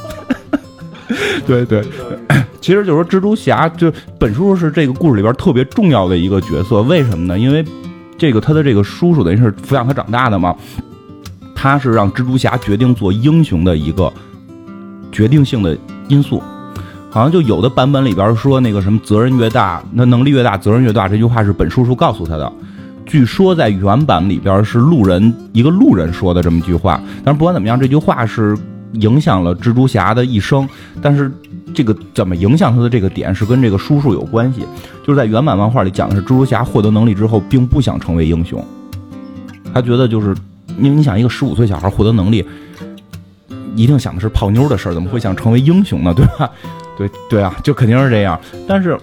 [1.45, 1.83] 对 对。
[2.61, 6.81] 其实就是说，蜘蛛侠就本叔叔是这个故事里边特别重要的一个角色。
[6.83, 7.39] 为什么呢？
[7.39, 7.65] 因为
[8.17, 10.55] 这个他的这个叔叔等于是抚养他长大的嘛，
[11.55, 14.13] 他是让蜘蛛侠决定做英雄的一个
[15.11, 15.75] 决定性的
[16.07, 16.41] 因素。
[17.09, 21.09] 好像就有的版本里边说那个什么责任越大，那能力越大，责任越大。
[21.09, 22.53] 这句话是本叔叔告诉他的。
[23.05, 27.01] 据说在原版里边是路人一个路人说的这么一句话。
[27.25, 28.55] 但是不管怎么样，这句话是
[28.93, 30.67] 影响了蜘蛛侠的一生。
[31.01, 31.31] 但是。
[31.73, 34.59] 这个怎么影响他的这个点是跟这个叔叔有关系，
[35.07, 38.61] 就是在原版漫画里讲的是蜘蛛侠获得能力之后，并不想成为英雄，
[39.73, 40.35] 他觉得就是
[40.77, 42.45] 因为你想一个十五岁小孩获得能力，
[43.73, 46.13] 一定想的是泡妞的事儿，怎么会想成为英雄呢？
[46.13, 46.51] 对吧？
[46.97, 48.37] 对对啊，就肯定是这样。
[48.67, 48.99] 但是，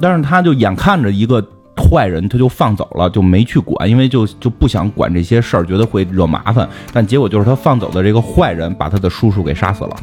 [0.00, 1.40] 但是他就眼看着一个
[1.76, 6.68] 坏人，他就放走了，就没去管，因为就就不想管这些事儿，觉得会惹麻烦。
[6.92, 9.96] 但结果就是他放走的这个坏人，把他的叔叔给杀死了。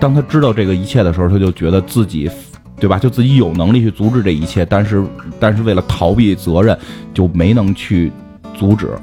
[0.00, 2.30] 当他知道这个一切的时候，他就觉得自己，
[2.78, 2.98] 对吧？
[2.98, 5.04] 就自己有能力去阻止这一切，但是，
[5.40, 6.78] 但是为了逃避责任，
[7.12, 8.10] 就没能去
[8.56, 8.96] 阻止，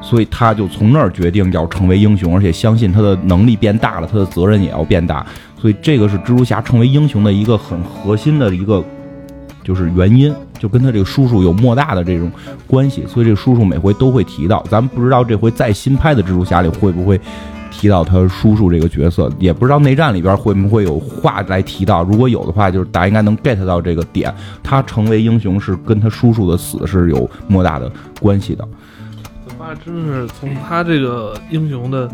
[0.00, 5.26] 所以他就从那儿决定要成为英雄，而且相信他的能力变大了，他的责任也要变大。
[5.60, 8.82] 所以这个是蜘蛛侠成为英雄的一个很核心的一个
[9.68, 12.32] 就是原因，就跟他这个叔叔有莫大的这种
[12.66, 13.06] 关系。
[13.06, 17.20] 所以这个叔叔每回都会提到，咱们不知道这回再新拍的蜘蛛侠里会不会。
[17.70, 22.02] 提到他叔叔这个角色，也不知道内战里边会不会有话来提到。
[22.02, 24.34] 如果有的话，就是大家应该能 get 到这个点。
[24.64, 27.88] 他成为英雄是跟他叔叔的死是有莫大的
[28.20, 28.66] 关系的。
[29.46, 32.10] 怎么真是从他这个英雄的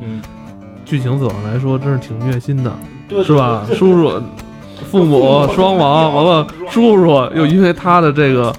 [0.84, 2.70] 剧情走向来说，真是挺虐心的，
[3.24, 3.64] 是吧？
[3.72, 4.22] 叔叔、
[4.90, 8.54] 父母双亡，完了叔叔又因为他的这个。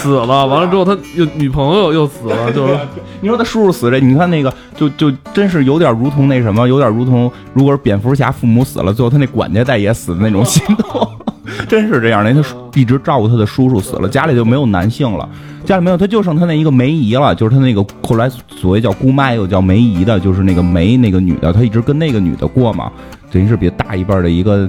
[0.00, 2.76] 死了，完了之后他又女朋友又死了， 就是
[3.20, 11.08] 你说他叔叔死这，你看那个就就真是有点如同那什么，有点如同如果是蝙蝠侠父母死了，最后他那管家大爷死的那种心痛。
[11.68, 12.34] 真是这样的。
[12.34, 12.42] 他
[12.74, 15.28] 一直照顾他的叔叔死了，家里就没有男性了，
[15.64, 22.90] 家里没有，他就剩他那一个梅姨了，就是他那个后来所谓叫姑妈又叫梅姨的，就是那个梅那个女的，他一直跟那个女的过嘛，
[23.30, 24.68] 等于是比大一辈的一个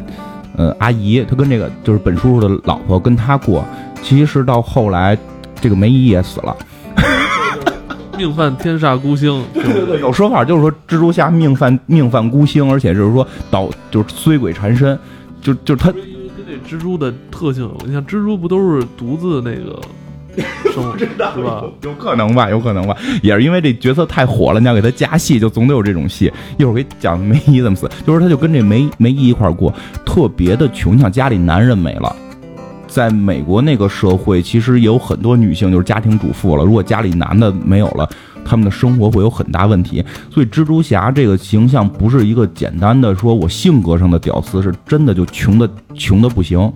[0.58, 3.66] 呃阿姨，他跟这个就是本叔叔的老婆跟他过，
[4.02, 5.18] 其实到后来
[5.56, 6.56] 这个梅姨也死了。
[8.18, 14.98] 命犯天煞孤星，对对对，有说法就是说蜘蛛侠命犯命犯孤星，而且就是说导就是衰鬼缠身，
[15.42, 16.02] 就就他跟
[16.46, 19.82] 这蜘蛛的特性，你像蜘蛛不都是独自那个
[20.72, 21.64] 生是吧？
[21.82, 26.32] 有可能吧，有可能吧，也是因为这角色太火了，你要给他加戏，就总得有这种戏。
[26.58, 29.74] 一会儿给讲梅姨怎么死，就是他就跟这梅梅姨一块过，
[30.06, 32.16] 特别的穷，像家里男人没了。
[32.88, 36.66] 在美国那个社会，其实也有很多女性就是家庭主妇了。
[36.66, 38.10] 如果家里男的没有了，
[38.44, 40.04] 他们的生活会有很大问题。
[40.30, 46.70] 所以蜘蛛侠这个形象不是一个简单的说我性格上的屌丝，是真的就穷的穷的不行，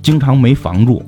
[0.00, 1.04] 经常没房住，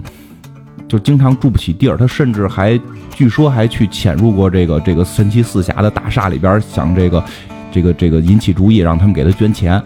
[0.90, 1.96] 就经常住不起地儿。
[1.96, 2.79] 他甚至还
[3.11, 7.24] 据说还去潜入过这个这个神奇四侠的大厦里边，想这个
[7.70, 9.81] 这个这个引起注意，让他们给他捐钱。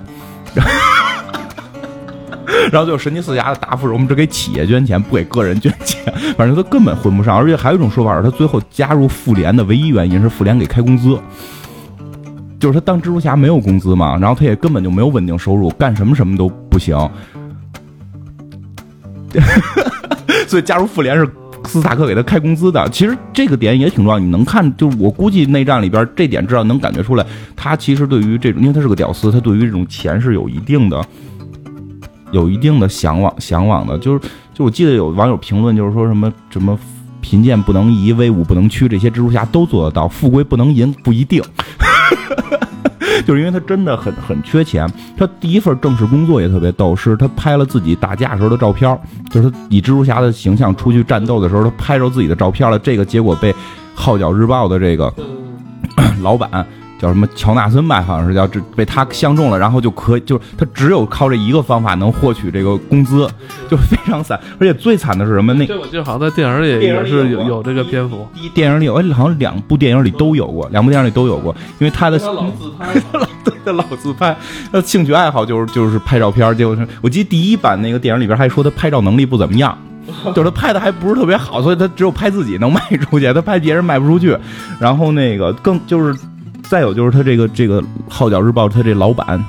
[2.72, 6.02] 然后就神奇四侠的答复是：我们只给企业捐钱，不给个人捐钱。
[6.36, 11.20] 反正他根本混不上，而且还有一种说法是，他最后加入复联的唯一原因是复联给开工资，
[12.58, 16.96] 就是他当蜘蛛侠没有工资嘛，然后他也根本就没有稳定收入，干什么什么都不行。
[20.54, 21.28] 所以加入复联是
[21.64, 22.88] 斯塔克给他开工资的。
[22.90, 31.04] 其实这个点也挺重要，你能看，就是我估计内战里边这点至少能感觉出来，他其实对于这种，因为他是个屌丝，他对于这种钱是有一定的。
[32.30, 34.20] 有一定的向往，向往的，就是，
[34.54, 36.78] 就我记得有网友评论，就是说什么什么
[37.20, 41.42] 贫贱不能移，威武不能屈，这些蜘蛛侠都做得到，富贵不能淫不一定，
[43.26, 44.90] 就是因为他真的很很缺钱。
[45.16, 48.98] 他第一份正式工作也特别逗，是他拍了自己打架时候的照片，
[49.30, 52.78] 就是他以蜘蛛侠的形象出去战斗的时候，他拍着自己的照片了。
[52.78, 53.52] 这个结果被
[53.94, 55.12] 《号角日报》的这个
[56.22, 56.66] 老板。
[56.98, 63.28] 叫什么乔纳森吧，好像是叫这被他相中了，然后就可以，就是他只有靠这一个方法能获取这个工资，
[63.68, 64.40] 就非常惨。
[64.58, 65.52] 而且最惨的是什么？
[65.54, 68.26] 那这我记得好像在电影里也是有有这个篇幅。
[68.54, 71.54] 电影里有，好像两部电影里都有过，两部电影里都有过。
[71.78, 74.34] 因为他的 老自拍，老对他老自拍，
[74.72, 76.56] 他兴趣爱好就是就是拍照片。
[76.56, 79.76] 结果是我记得第一版那个电影里边还说他拍照能力不怎么样，
[80.34, 84.36] 就是他拍的还不是特别好，所以他只有拍自己能卖出去，他拍别人卖不出去。
[84.78, 86.16] 然后那个更就是。
[86.68, 89.42] 再有就是他这个这个《号角日报》他这老板，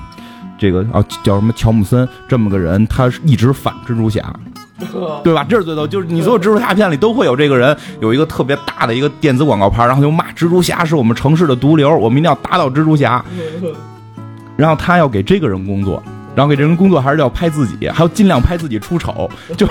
[0.57, 4.33] 这个啊叫什么乔姆森这么个人，他一直反蜘蛛侠，
[5.23, 5.45] 对吧？
[5.47, 13.23] 这是最逗，就是你所有蜘蛛侠片里都会有这个人，有一个特别大的一个电子广告牌，然后就骂蜘蛛侠是我们城市的毒瘤，我们一定要打倒蜘蛛侠。
[14.57, 16.01] 然后他要给这个人工作，
[16.35, 19.67] 然后给这人工作还是要拍自己，还要尽量拍自己出丑，就。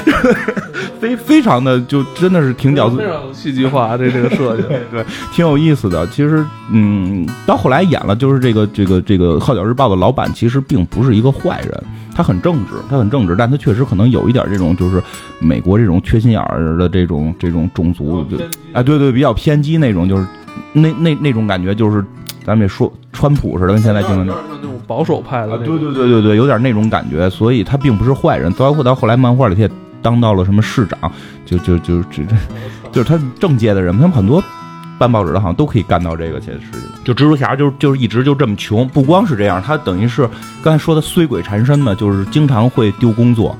[1.00, 6.06] 非非常的就真的是挺屌丝，非常戏剧化这这个设计，对，挺有意思的。
[6.08, 15.02] 其实，嗯，到后来演了，就是这个这个这个《号角日报》的老板，其实并不是一个坏人，他很正直，他很正直，但他确实可能有一点这种就是
[15.40, 18.36] 美国这种缺心眼儿的这种这种种族，就
[18.72, 20.24] 哎，对对，比较偏激那种，就是
[20.72, 22.04] 那那那种感觉，就是
[22.44, 28.52] 咱们也说川普似的，跟现在听的那种保守派的，对对对对对，有点那种感觉，所以他并不是坏人。
[28.52, 29.70] 包括到后来漫画里他也。
[30.04, 30.98] 当到了什么市长，
[31.46, 32.24] 就就就就
[32.90, 34.42] 就是他政界的人，他们很多
[34.98, 36.40] 办报纸的，好像都可以干到这个。
[36.40, 36.60] 其实，
[37.04, 38.84] 就蜘蛛侠，就就是一直就这么穷。
[38.88, 40.28] 不光是这样，他等于是
[40.60, 43.56] 刚才说的衰鬼缠身嘛，就是经常会丢工作，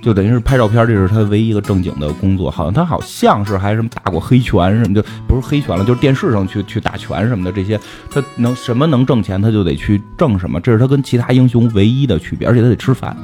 [0.00, 2.50] 就等于是拍照片，这是他唯一一个正经的工作。
[2.50, 7.78] 好像他好像是还什么打过黑拳什么，就不是黑拳了，就是电视上去去打拳什么的这些。
[8.10, 13.16] 他能什么能挣钱，他就得去挣什么，这是他跟其他英雄唯一的区别，而且他得吃饭。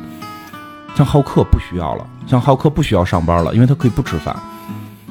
[0.96, 4.36] 像浩克不需要了，像浩克不需要上班了，因为他可以不吃饭，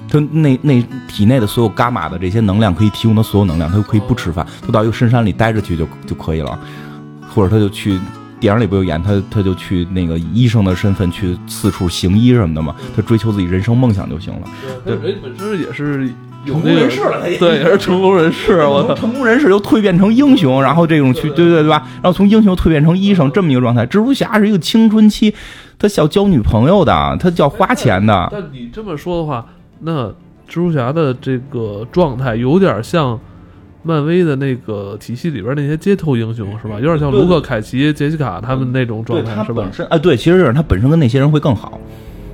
[0.08, 6.58] 他那那体内的所有伽马的这些能量可以提供的所有能量，他就可以不吃饭，就到一个深山里待着去就就可以了，
[7.30, 8.00] 或者他就去
[8.44, 14.42] 电影里不有演他他就去那个医生的身份去四处行医什么的嘛，他追求自己人生梦想就行了。
[14.84, 16.10] 对，人本身也是
[16.46, 21.88] 成功人士了，对，也是成功人士，我操，成功人士又蜕变成英雄，然后这种去对对对吧？
[22.02, 25.34] 然后从英雄蜕变成医生这么一个状态，蜘蛛侠是一个青春期。
[25.80, 28.28] 他想交女朋友的，他叫花钱的。
[28.30, 29.46] 但你这么说的话，
[29.80, 30.08] 那
[30.50, 33.18] 蜘蛛侠的这个状态有点像
[33.84, 36.76] 漫威的那个体系里边那些街头英雄，是吧？
[36.76, 39.70] 有点像卢克·凯奇、杰西卡他们那种状态，是吧？
[39.90, 41.78] 哎，对，其实就是他本身跟那些人会更好。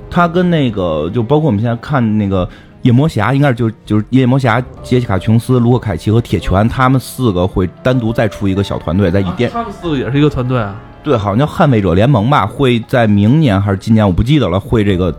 [0.08, 2.48] 他跟那个，就包括我们现在看那个
[2.82, 9.50] 夜魔侠，应该是就就是夜魔侠、杰西卡·琼斯、卢克·凯奇和铁拳，他们四个会单独再出一个小团队，在一电。
[9.50, 10.80] 他们四个也是一个团队啊。
[11.02, 14.60] 对，好像叫捍卫者联盟吧，会在明年还是今年，我不记得了。
[14.60, 15.10] 会这个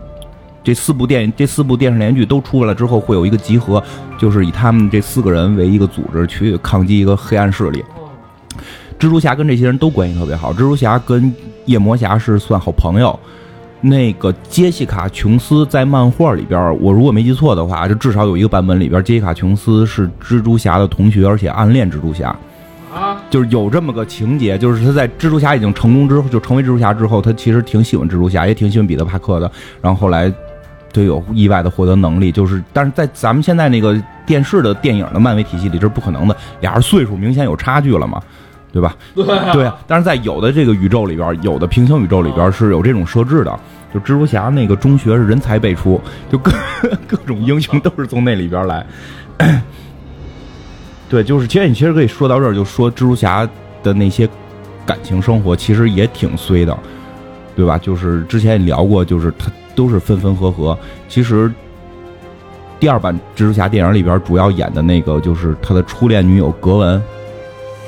[0.64, 3.82] 这四部电这四部电视连续剧都出来了之后，会有一个集合，
[4.18, 7.84] 就是以他们这四个人为一个组织去抗击一个黑暗势力。
[8.98, 13.18] 蜘蛛侠跟这些人都关系特别好，蜘蛛侠跟夜魔侠是算好朋友。
[13.84, 22.28] 那个杰西卡·琼斯在漫画里边，我如果没记错的话，就至少有一个版本里边，杰西卡·琼斯是蜘蛛侠的同学，而且暗恋蜘蛛侠。
[22.94, 29.50] 啊，就是有这么个情节，就是他在蜘蛛侠已经成功之后，就成为蜘蛛侠之后，他其实挺喜欢蜘蛛侠，也挺喜欢彼得·帕克的。
[29.80, 30.32] 然后后来
[30.92, 38.22] 就有意外的获得能力，就是但是在咱们现在那个电视的电影的漫威体系里，这是不可能的，俩人岁数明显有差距了嘛。
[38.72, 38.96] 对吧？
[39.14, 43.60] 对对啊，但是在有的这个宇宙里边，有的平行宇宙里边是有这种设置的，
[43.92, 46.00] 就蜘蛛侠那个中学是人才辈出，
[46.30, 46.50] 就各
[47.06, 48.86] 各种英雄都是从那里边来。
[51.10, 53.46] 对，就是其实你其实可以说到这儿，就说蜘蛛侠
[53.82, 54.26] 的那些
[54.86, 56.74] 感情生活其实也挺衰的，
[57.54, 57.76] 对吧？
[57.76, 60.78] 就是之前也聊过，就是他都是分分合合。
[61.08, 61.52] 其实
[62.80, 67.02] 第二版蜘蛛侠电影里边主要演的那个就是他的初恋女友格文。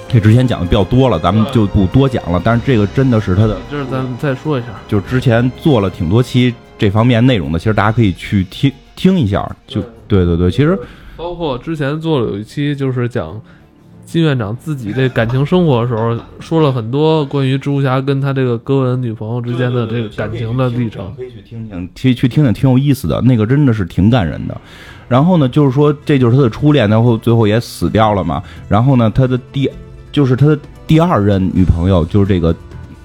[0.07, 2.41] 这之前讲的比较多了，咱们就不多讲了。
[2.45, 9.45] 但是这个真的是他的，就是咱们再说一下，就是之前做了挺多期这方面内容的，其实大家可以去听听一下。
[9.67, 10.79] 就对对对，其实
[11.17, 13.41] 包括之前做了有一期，就是讲
[14.05, 23.21] 金院长自己这感情生活的时候，说了很多关于蜘蛛侠跟他这个哥文女朋友之间的这个感情的历程，可以去听听，去去听听，挺有意思的。
[23.23, 24.61] 那个真的是挺感人的。
[25.09, 28.43] 然后呢，就是说这就是他的初恋，然后最后也死掉了嘛。
[28.69, 29.71] 然后呢，他的第。
[30.13, 32.55] 就是他的第二任女朋友，就是这个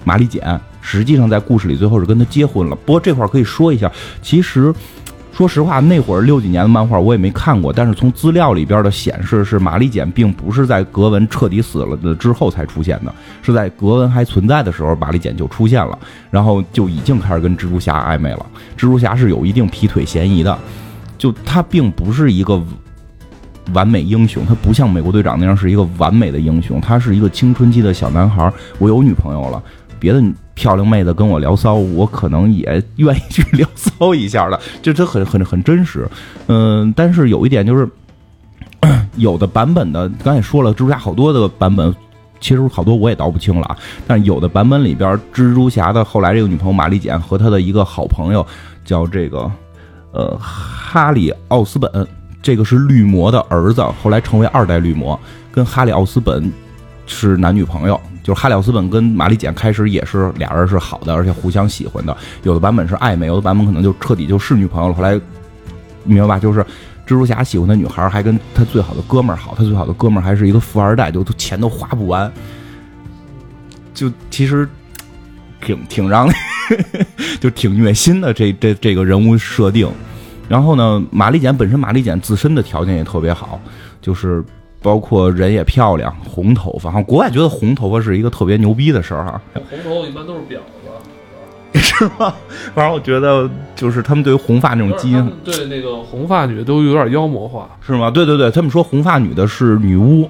[0.03, 2.75] 玛丽简，实际上在故事里最后是跟他结婚了。
[2.85, 4.71] 不过这块可以说一下，其实
[5.39, 15.97] 说实话，那会儿六几年的漫画我也没看过，但是从资料里边的显示是玛丽简并不是在格文彻底死了的之后才出现的，是在格文还存在的时候，玛丽简就出现了，
[16.29, 18.45] 然后就已经开始跟蜘蛛侠暧昧了。
[18.75, 20.59] 蜘蛛侠是有一定劈腿嫌疑的，
[21.17, 22.61] 就他并不是一个。
[23.71, 28.51] 完美英雄，他不像美国队长那样是一个完美的英雄，他是一个青春期的小男孩。
[28.79, 29.61] 我有女朋友了，
[29.99, 30.19] 别的
[30.59, 36.05] 漂亮妹子跟我聊骚，我可能也愿意去聊骚一下的，就这很很很真实。
[36.47, 37.87] 嗯，但是有一点就是，
[39.15, 41.95] 有的版本的，刚才说了，蜘蛛侠好多的版本，
[42.41, 43.77] 其实好多我也道不清了啊。
[44.05, 48.45] 但有的版本里边，蜘蛛侠的后来这个女朋友玛丽简和他的一个好朋友
[48.83, 49.49] 叫这个
[50.11, 52.05] 呃哈里奥斯本。
[52.41, 55.19] 这个是绿魔的儿子，后来成为二代绿魔，
[55.51, 56.51] 跟哈里奥斯本
[57.09, 57.99] 是男女朋友。
[58.21, 62.15] 就是哈里奥斯本跟玛丽简开始也是俩人是好的，而且互相喜欢的。
[62.43, 64.93] 有的版本是暧昧，有的版本可能就彻底就是女朋友了。
[64.93, 65.19] 后来
[66.03, 66.39] 明白吧？
[66.39, 72.31] 就是蜘蛛侠喜欢的女孩还跟他最好的哥们儿好，他最好的哥们儿还是一个富二代，就钱都花不完。
[73.95, 74.69] 就其实
[75.61, 76.29] 挺挺让
[77.41, 79.89] 就挺虐心的这这这个人物设定。
[80.47, 83.59] 然后呢，玛丽简本身，玛丽简自身的条件也特别好，
[84.01, 84.43] 就是
[84.81, 86.89] 包括人也漂亮，红头发。
[86.91, 89.41] 哈，国外觉得红头发是一个特别牛逼的事儿哈。
[89.69, 90.55] 红头发一般都是婊
[91.73, 92.33] 子，是吗？
[92.73, 98.09] 反正我觉得，就是他们对于红发那种基因，对那个红发女都有点妖魔化，是吗？
[98.09, 100.29] 对对对，他们说红发女的是女巫，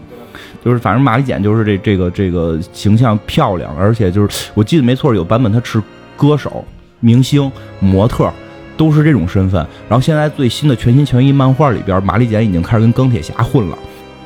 [0.65, 5.81] 就是反正玛丽简就是这这个这个形象漂亮，而且就是我记得没错，有版本她是
[6.17, 6.65] 歌手、
[6.99, 8.31] 明星、模特。
[8.79, 9.59] 都是这种身份，
[9.89, 13.77] 然后现在最新的全心全意漫画里边，玛丽简已经开始跟钢铁侠混了。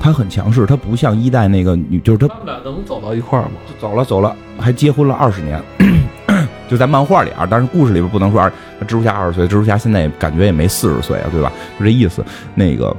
[0.03, 2.27] 她很强势，她不像一代那个女，就是她。
[2.27, 3.51] 他们俩能走到一块儿吗？
[3.79, 5.63] 走了，走了，还结婚了二十年。
[6.69, 8.51] 就在漫画里啊，但是故事里边不能说二。
[8.81, 11.49] 蜘蛛侠二十岁，蜘蛛侠现在也感觉也没四十岁啊，对吧？
[11.79, 12.21] 就这意思。
[12.53, 12.93] 那个，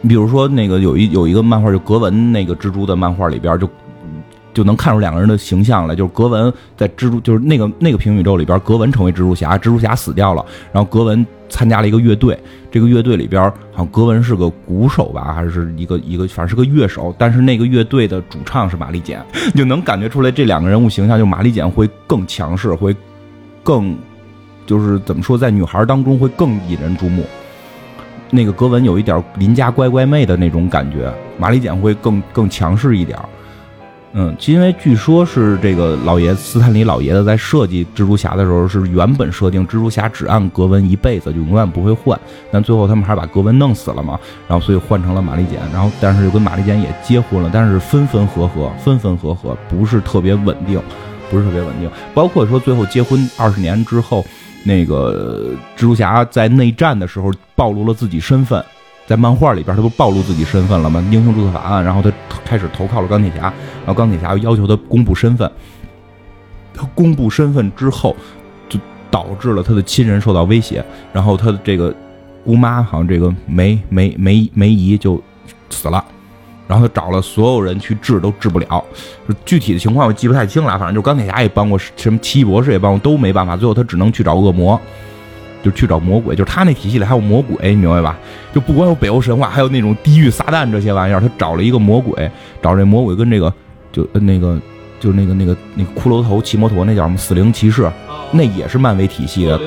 [0.00, 3.68] 你比如说那个有一有一个漫画，就格文那个蜘蛛的漫画里边就。
[4.52, 12.38] 就能看出两个人的形象来，就是格文在蜘蛛，就是那个那个平行宇宙里边，格文成为蜘蛛侠，蜘蛛侠死掉了，然后格文参加了一个乐队，
[12.70, 13.42] 这个乐队里边
[13.72, 19.22] 好像格文是个鼓手吧，还是一个一个，反正是个乐手，但是那个乐队的主唱是玛丽简，
[19.54, 22.96] 就能感觉出来这两个人物形象，就玛丽简会更强势，会
[23.62, 23.94] 更
[24.64, 27.24] 就是怎么说，在女孩当中会更引人注目，
[28.30, 33.18] 那个格文有一点邻家乖乖妹的那种感觉，玛丽简会更更强势一点。
[34.12, 42.18] 嗯，因为据说是这个老爷斯坦李老爷子在设计蜘蛛侠的时候，是原本设定蜘蛛侠只按格温一辈子就永远不会换，
[42.50, 50.82] 但最后他们还是把格温弄死了嘛，然后所以换成了玛丽简，然后但是又跟玛丽简也结婚了，但是分分合合，分分合合，不是特别稳定，
[51.30, 51.88] 不是特别稳定。
[52.12, 54.26] 包括说最后结婚二十年之后，
[54.64, 58.64] 那个蜘蛛侠在内战的时候暴露了自己身份。
[59.06, 61.04] 在漫画里边，他不暴露自己身份了吗？
[61.10, 62.12] 英雄注册法案，然后他
[62.44, 65.50] 开始投靠了钢铁侠，然后钢铁侠要求他公布身份，
[66.72, 68.14] 他公布身份之后，
[68.68, 68.78] 就
[69.10, 71.94] 导致了他的亲人受到威胁，然后他的这个
[72.44, 75.20] 姑妈好像这个梅梅梅梅姨就
[75.70, 76.04] 死了。
[76.68, 78.84] 然后他找了所有人去治，都治不了。
[79.44, 83.56] 具体的情况我记不太清了，反正就钢铁侠也帮过，什么奇异博士也帮过，都没办法。
[83.56, 84.80] 最后他只能去找恶魔，
[85.62, 86.34] 就去找魔鬼。
[86.34, 88.18] 就是他那体系里还有魔鬼，你明白吧？
[88.52, 91.20] 就不光有北欧神话，还有那种地狱撒旦这些玩意儿。
[91.20, 92.30] 他找了一个魔鬼，
[92.62, 93.52] 找这魔鬼跟这个
[93.92, 94.60] 就那个
[94.98, 97.90] 就那个那个那个骷髅头骑摩托那叫什么死灵骑士，
[98.32, 99.60] 那也是漫威体系的。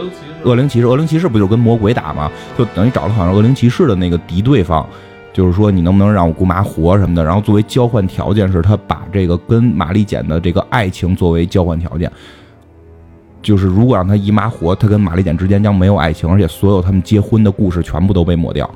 [0.44, 2.32] 恶灵骑士，恶灵骑士不就跟魔鬼打吗？
[2.58, 4.88] 就等于找了好像恶灵骑士的那个敌对方。
[5.32, 7.24] 就是说，你能不能让我姑妈活什么的？
[7.24, 12.12] 然后作为交换条件，是他把这个跟玛丽简的这个爱情作为交换条件。
[13.44, 18.68] 就是如果让他姨妈活，他跟玛丽简之间将没有爱情，而且所有他们结婚的故事全部都被抹掉。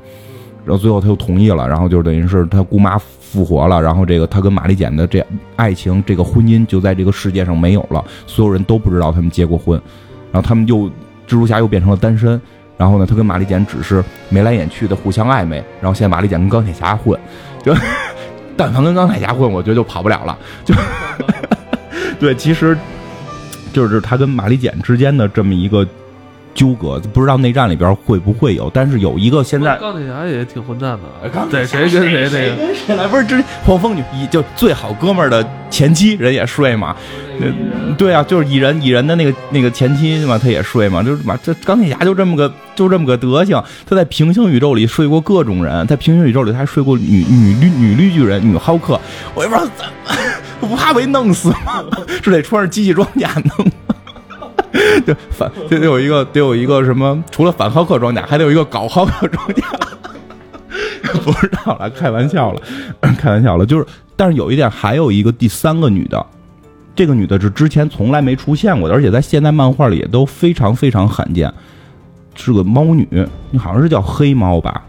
[0.64, 5.24] 然后最后他又同意了，然后就等于是他姑妈复活了，然后这个他跟玛丽简的这
[5.56, 9.80] 爱情，这个婚姻就在这个世界上没有了，所有人都不知道他们结过婚，
[10.30, 10.90] 然后他们又蜘
[11.30, 12.40] 蛛侠又变成了单身。
[12.76, 15.56] 然后呢，他跟玛丽简只是眉来眼去的互相暧昧。
[15.80, 17.18] 然后现在玛丽简跟钢铁侠混，
[17.60, 17.74] 就
[18.56, 20.38] 但凡跟钢铁侠混，我觉得就跑不了了。
[20.64, 20.72] 就
[22.20, 22.78] 对，其实
[23.86, 25.86] 就是他跟玛丽简之间的这么一个。
[26.54, 32.74] 纠葛不知道内战里边会不会有，但是有一个现在钢铁侠也挺混蛋的，对谁跟谁那个？
[32.74, 36.96] 谁来不是之黄蜂女一就最好哥们儿的前妻人也睡嘛，
[37.96, 49.00] 对啊，就是蚁人蚁人的那个那个前妻嘛，他也睡嘛，就是嘛这钢铁侠就这么个就这么个德行，他在平行宇宙里睡过各种人，在平行宇宙里他还睡过女女绿女绿巨人女浩克，
[49.32, 49.92] 我也不知道怎么
[50.60, 51.84] 不怕被弄死吗？
[52.22, 53.66] 是得穿着机器装甲弄？
[55.06, 57.22] 就反就得有一个得有一个什么？
[57.30, 59.64] 除了反浩克装甲，还得有一个搞浩克装甲。
[61.24, 62.60] 不知道了，开玩笑了，
[63.18, 63.64] 开玩笑了。
[63.64, 66.24] 就是，但是有一点，还有一个第三个女的，
[66.94, 71.52] 这个女的是之前从来没出现过的，而且在现代漫画里也都非常非常罕见，
[72.34, 73.08] 是个猫女，
[73.50, 74.84] 你好像是叫黑猫吧？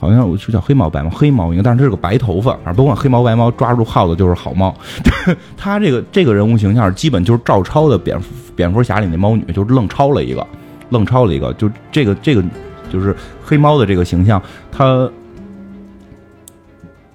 [0.00, 4.74] 好像我是叫黑猫白猫，黑猫应该，但是它是个白头发，反正甭管黑猫白猫，抓住耗子就是好猫。
[5.58, 10.46] 他这个这个人物形象基本就是照抄的蝙蝠蝙蝠侠里那猫女，就是愣抄了一个，
[10.88, 12.42] 愣抄了一个，就这个这个
[12.90, 14.42] 就是黑猫的这个形象，
[14.72, 15.06] 他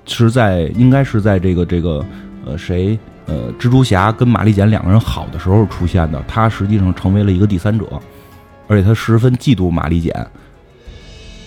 [0.05, 2.05] 是在应该是在这个这个
[2.45, 7.87] 呃谁呃蜘蛛侠跟玛丽简两个人好的时候出现的，他实际上成为了一个第三者，
[8.67, 10.13] 而且他十分嫉妒玛丽简。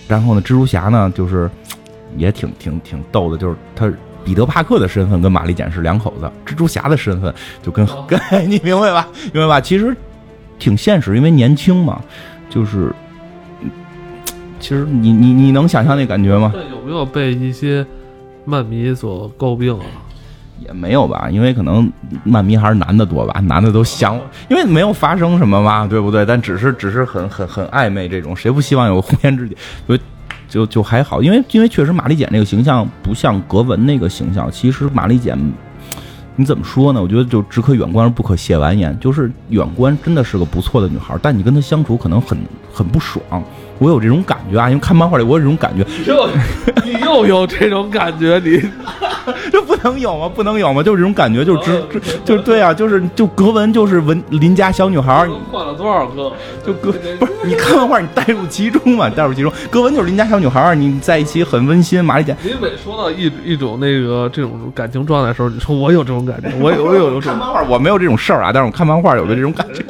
[0.09, 1.49] 然后呢，蜘蛛侠呢，就是
[2.17, 3.89] 也挺挺挺逗的，就是他
[4.25, 9.07] 彼得帕克的身份跟玛丽简是两口子，蜘蛛侠的身份就跟 跟你明白吧？
[9.31, 9.61] 明白吧？
[9.61, 9.95] 其实
[10.57, 12.01] 挺现实，因为年轻嘛，
[12.49, 12.91] 就是
[14.59, 16.51] 其实你你你能想象那感觉吗？
[16.71, 17.85] 有没有被一些
[18.45, 19.85] 漫迷所诟病啊？
[20.65, 21.91] 也没有吧，因为可能
[22.23, 26.25] 漫迷还是男的多吧，男的都想，因为没有发生什么嘛，对不对？
[26.25, 29.55] 但只是只是很很很暧昧这种，谁不希望有红颜知己？
[29.87, 29.99] 所 以
[30.47, 35.37] 就就还好，因为因为确实玛丽简那个形象不像格文那个形象，其实玛丽简
[36.35, 37.01] 你怎么说呢？
[37.01, 42.37] 我觉得就只可远观而不可亵玩焉，就是远观真的是个不错的女孩，但你跟她相处可能很
[42.73, 43.21] 很不爽。
[43.77, 45.85] 我有这种感觉啊，因为看漫画里我有这种感觉。
[46.05, 46.27] 又
[46.83, 48.59] 你又有这种感觉，你
[49.83, 50.29] 能有吗？
[50.33, 50.81] 不能有吗？
[50.83, 55.27] 就是这种感觉，就是直就是对啊，就是就格文就是文邻家小女孩。
[55.51, 56.31] 换了多少个？
[56.65, 59.09] 就格不是你看漫画你带入其中嘛？
[59.09, 62.03] 带入其中，格文就是邻家小女孩，你在一起很温馨。
[62.03, 67.21] 玛丽姐，你每说到一一种那个这种感情状态的时候，你说我有这种感觉，我有我有这种。
[67.21, 69.83] 看漫画我没有这种事儿啊，但是我看漫画有的这种感觉。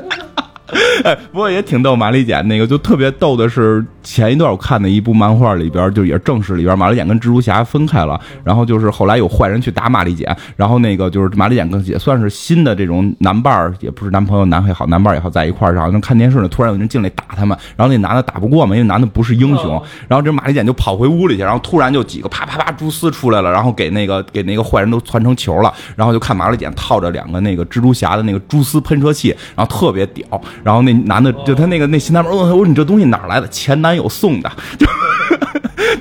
[1.04, 1.96] 哎，不过也挺逗。
[1.96, 8.20] 玛丽简那个就特别逗的是，前一段我看的一部漫画里边，就也是正史里边，玛丽简跟蜘蛛侠分开了。
[8.44, 19.82] 然后就是后来有坏人去打玛丽简，然后那个就是玛丽简跟也算是新的这种男伴儿，也不是男朋友，男也好，男伴儿也好，在一块儿，然后看电视呢，突然有人进来打他们，然后那男的打不过嘛，因为男的不是英雄。
[20.08, 25.74] 然后这玛丽简就跑回屋里去，然后突然就几个啪啪啪蛛丝出来了，然后给那个给那个坏人都窜成球了。
[25.96, 30.26] 然后就看玛丽简套着两个那个蜘蛛侠的那个蛛丝喷射器，然后特别屌。
[30.64, 30.94] 然后那。
[31.06, 33.48] 男的就他那个那新男朋友，我说你这东西哪来的？
[33.48, 34.86] 前男友送的，就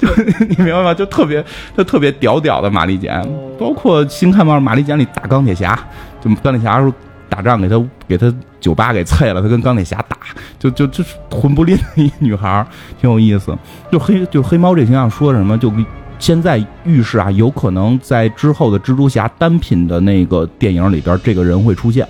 [0.06, 0.92] 就你明白吗？
[0.92, 1.42] 就特别
[1.76, 3.24] 就特别屌屌的玛丽简，
[3.58, 5.78] 包括新看嘛，玛丽简里打钢铁侠，
[6.20, 6.92] 就钢铁侠时候
[7.28, 8.30] 打仗给他给他
[8.60, 10.16] 酒吧给碎了，他跟钢铁侠打，
[10.58, 12.66] 就就就是混不吝的一女孩，
[13.00, 13.56] 挺有意思。
[13.90, 15.56] 就黑就黑猫这形象说什么？
[15.56, 15.72] 就
[16.18, 22.06] 现在预示啊，有可能在之后的蜘蛛侠单品的那个电影里边，这个人会出现。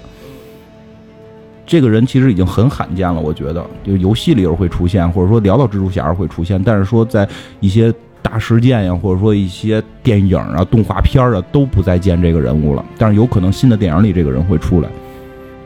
[1.69, 7.29] 这个人其实已经很罕见了，我觉得，就游戏里会出现，或者说聊到蜘蛛侠会出现，但是说在
[7.61, 7.93] 一些
[8.23, 12.83] 大事件呀，或者说一些电影啊、动画片啊，都不再见这个人物了。
[12.97, 14.89] 但是有可能新的电影里这个人会出来，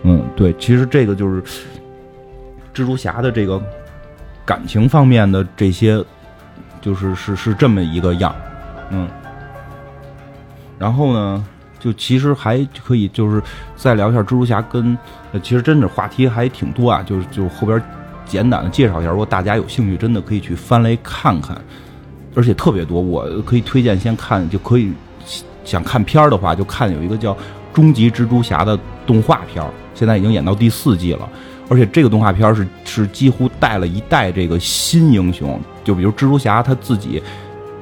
[0.02, 1.40] 嗯，对，其实这个就是
[2.74, 3.62] 蜘蛛侠的这个
[4.44, 6.04] 感情方面的这些，
[6.80, 8.34] 就是是是这么一个样，
[8.90, 9.08] 嗯。
[10.80, 11.44] 然后呢，
[11.82, 13.42] 就其实还可以就是
[13.74, 14.96] 再聊一下蜘蛛侠跟
[15.32, 17.82] 呃，其实真的话题还挺多啊，就是就后边
[18.24, 21.60] 简短的介绍一下，如果大家有兴趣，真的可以去翻来看看，
[22.36, 24.92] 而且特别多，我可以推荐先看，就可以
[25.64, 27.34] 想看片儿的话，就看有一个叫
[27.72, 31.28] 《终极蜘蛛侠》的动画片儿，现在已经演到第四季了，
[31.68, 37.20] 而且这个动画片儿是是几乎带了一代这个新英雄，就比如蜘蛛侠他自己。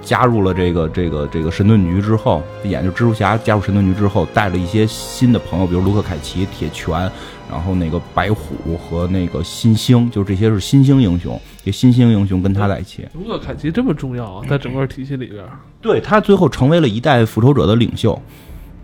[0.02, 7.10] 加入了这个这个这个神盾局之后，演就蜘蛛侠加入神盾局之后，带了一些新的朋友，比如卢克凯奇、铁拳，
[7.50, 11.40] 然后那个白虎和那个新星，就这些是新星英雄。
[11.62, 13.06] 这新星英雄跟他在一起。
[13.12, 15.44] 卢克凯奇这么重要啊，在整个体系里边。
[15.82, 18.20] 对他最后成为了一代复仇者的领袖，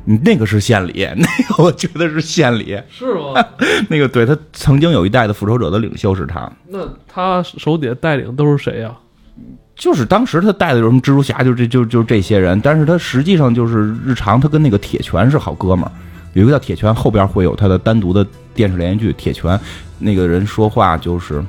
[0.05, 2.79] 那个是献礼， 那个我觉得是献礼。
[2.91, 3.43] 是吗？
[3.89, 6.51] 那个对他曾经有一代的复仇者的领袖是他。
[6.69, 8.95] 那他手底下带领都是谁呀？
[9.77, 15.93] 就是当时他带的有什么蜘蛛侠，就这就就这些人，但是他实际上就是日常他跟那个铁拳是好哥们儿，
[16.33, 19.13] 有一个叫铁拳，后边会有他的单独的电视连续剧。
[19.13, 19.61] 铁拳
[19.99, 21.45] 那个人说话就是。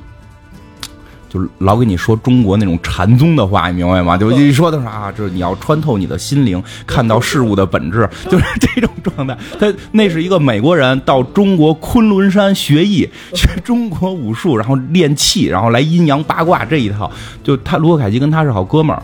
[1.28, 4.16] 就是老给你说中国那种禅宗的话，你明白吗？
[4.16, 9.36] 就一说的是啊，就是你要穿透你的心灵，看到事物的本质， 就是这种状态。
[9.60, 17.10] 他那是一个美国人到中国昆仑山学艺，学中国武术，然后练气，然后来阴阳八卦这一套。
[17.44, 19.02] 就他卢克凯奇跟他是好哥们儿。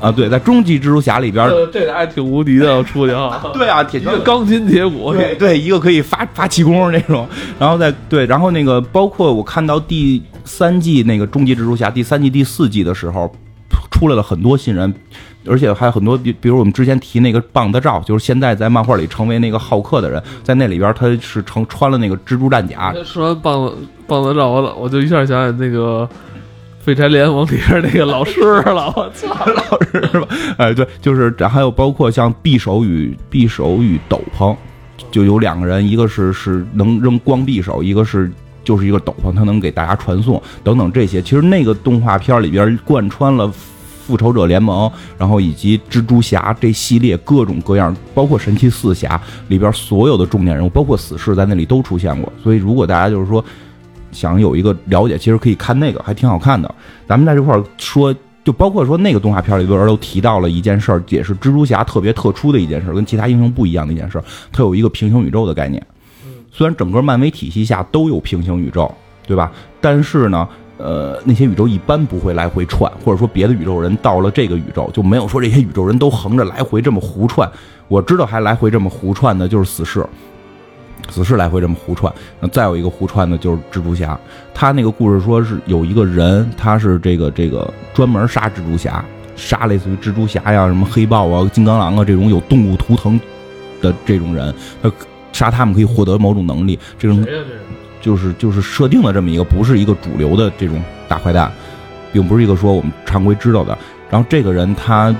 [0.00, 3.42] 啊，对，在终极蜘蛛侠里边，这俩还挺无敌的，出去啊。
[3.54, 7.26] 对啊，铁拳钢筋铁骨，对对，一个可以发发气功那种。
[7.58, 13.34] 然后在对，然后那个包括我看到第三季那个终极蜘蛛侠第三季第四季的时候，
[13.90, 14.94] 出来了很多新人，
[15.46, 22.94] 而且还有很多，比比如我们之前提那个棒子照，就是现在在漫画里成为那个浩克的人，在那里边他是成穿了那个蜘蛛战甲。
[23.04, 23.76] 说完棒子
[24.06, 26.08] 棒子照，我我就一下想起那个。
[26.84, 30.28] 废柴联盟里边那个老师了，我操，老师是吧？
[30.58, 34.54] 哎，对，就是，还有包括像匕首与匕首与斗篷，
[35.10, 38.30] 就有两个人，一个是是能扔光匕首，一个是
[38.64, 41.22] 就是一个斗篷，他能给大家传送等等这些。
[41.22, 43.52] 其实那个动画片里边贯穿了
[44.06, 52.32] 复仇者联盟，然后以及蜘蛛侠这系列各种各样，包括神奇四侠里边所有的重点人物，包括死侍在那里都出现过。
[52.42, 53.44] 所以如果大家就是说。
[54.12, 56.72] 想有一个了解，其实可以看那个，还挺好看的。
[57.04, 64.22] 咱们在这块儿说，就包括说那个动画片里边都提到了一件事儿，也是蜘蛛侠特别特殊的一件事，跟其他英雄不一样的一件事。
[64.52, 65.84] 它有一个平行宇宙的概念。
[66.56, 68.88] 虽然整个漫威体系下都有平行宇宙，
[69.26, 69.50] 对吧？
[69.80, 70.48] 但是呢，
[70.78, 77.50] 呃，那些宇宙一般不会来回串，或者说别的宇宙人到了这个宇宙就没有说这些宇宙人都横着来回这么胡串。
[77.88, 80.06] 我知道还来回这么胡串的就是死侍。
[81.10, 82.10] 死侍来回这么胡串，
[82.52, 84.18] 再有一个胡串的，就是蜘蛛侠。
[84.54, 93.20] 他那个故事说是有一个人，他是这个这个专门杀蜘蛛侠，杀类似于蜘蛛侠呀、什么黑豹啊、金刚狼啊这种有动物图腾
[93.82, 94.90] 的这种人，他
[95.34, 96.78] 杀他们可以获得某种能力。
[96.98, 97.26] 这种
[98.00, 101.52] 就是就是设定的这么一个，不是一个主流的这种大坏蛋，
[102.12, 103.76] 并不是一个说我们常规知道的。
[104.10, 105.14] 然后这个人他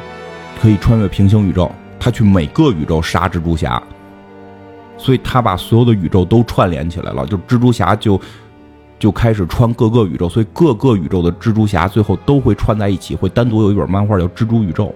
[0.62, 3.82] 可以穿越平行宇宙，他去每个宇宙杀蜘蛛侠。
[4.96, 8.18] 所以他把所有的宇宙都串联起来了，就蜘蛛侠就
[8.96, 14.86] 就开始穿各个宇宙，所以各个宇宙的蜘蛛侠最后都会串在一起，会单独有一本漫画叫《蜘蛛宇宙》，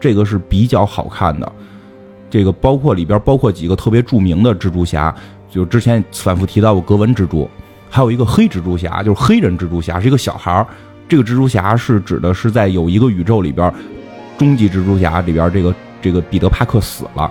[0.00, 1.52] 这个是比较好看的。
[2.34, 5.14] 这个包括里边包括几个特别著名的蜘蛛侠，
[5.48, 7.48] 就之前反复提到过格纹蜘蛛，
[7.88, 10.66] 还有一个黑蜘蛛侠，就是黑人蜘蛛侠，是一个小孩儿。
[11.08, 13.72] 这个蜘蛛侠是指的是在有一个宇宙里边，
[14.36, 15.72] 终极蜘蛛侠里边这个
[16.02, 17.30] 这个彼得帕克死了。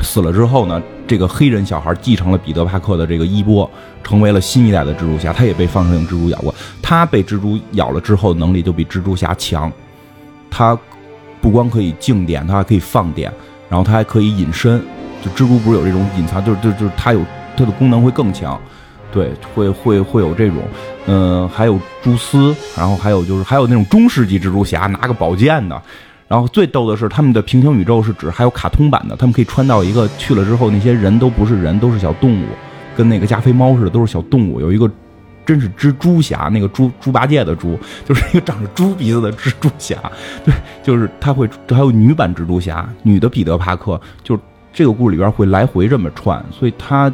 [0.00, 3.68] 死了之后呢，这个黑人小孩继承了彼得帕克的这个衣钵，
[4.04, 5.32] 成为了新一代的蜘蛛侠。
[5.32, 9.72] 他也被放射性蜘蛛咬过，他被蜘蛛咬了之后，能力就比蜘蛛侠强。
[10.48, 10.78] 他
[11.40, 13.28] 不光可以静电，他还可以放电，
[13.68, 14.82] 然后它还可以隐身。
[15.22, 17.20] 就蜘蛛不是有这种隐藏，就是就就是它有
[17.56, 18.60] 它的功能会更强。
[19.10, 20.56] 对，会会会有这种，
[21.06, 25.80] 嗯，还有蛛丝，然后还有就是还有那种中世纪蜘蛛侠拿个宝剑的。
[26.26, 32.46] 然后最逗的是，他们的平行宇宙是指还有卡通版的，他们可以穿到一个去了之后，那些人都不是人，都是小动物，
[32.96, 34.60] 跟那个加菲猫似的，都是小动物。
[34.60, 34.90] 有一个
[35.44, 39.96] 真是蜘蛛侠，那个猪猪八戒的猪，就是一个长着猪鼻子的蜘蛛侠。
[40.44, 44.38] 对，就是他会还有女版蜘蛛侠，女的彼得帕克，就
[44.72, 47.12] 这个故事里边会来回这么串，所以他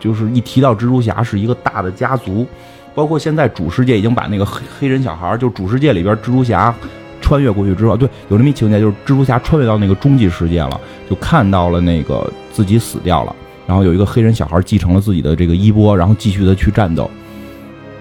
[0.00, 2.46] 就是一提到蜘蛛侠是一个大的家族，
[2.94, 6.74] 包括现在主世界已经把那个黑黑人小孩，就主世界里边蜘蛛侠。
[7.18, 10.80] 穿越过去之后，对，有这么一情节，就是蜘蛛侠穿越到那个终极世界了，
[11.10, 13.34] 就看到了那个自己死掉了，
[13.66, 17.10] 然后有一个黑人小孩继承了自己的这个衣钵，然后继续的去战斗。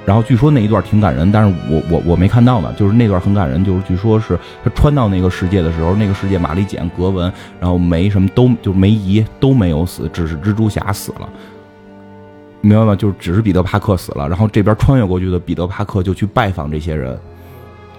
[0.05, 11.27] 然后据说那一段挺感人，但是我我我没看到呢，就是那段很感人，就是据说是他穿到那个世界的时候，那个世界玛丽简格文，然后梅什么都就梅姨都没有死，只是蜘蛛侠死了，
[12.61, 12.95] 明白吗？
[12.95, 17.19] 就是只是彼得帕克死了，然后这边穿越过去的彼得帕克就去拜访这些人。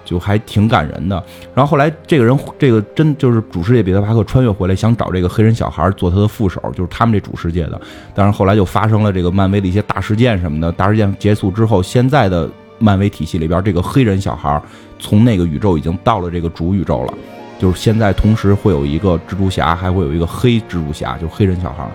[0.07, 1.21] 就还挺感人的，
[1.53, 7.81] 然后后来这个人，这个真就是主世界彼得帕克穿越回来，想找这个黑人小孩做他的副手，就是他们这主世界的。
[8.15, 12.49] 但是后来就发生了这个漫威的一些大事件什么的，大事件结束之后，现在的
[12.79, 14.61] 漫威体系里边，这个黑人小孩
[14.97, 17.13] 从那个宇宙已经到了这个主宇宙了，
[17.59, 21.85] 就是现在同时会有一个蜘蛛侠，还会有一个黑蜘蛛侠，就黑人小孩，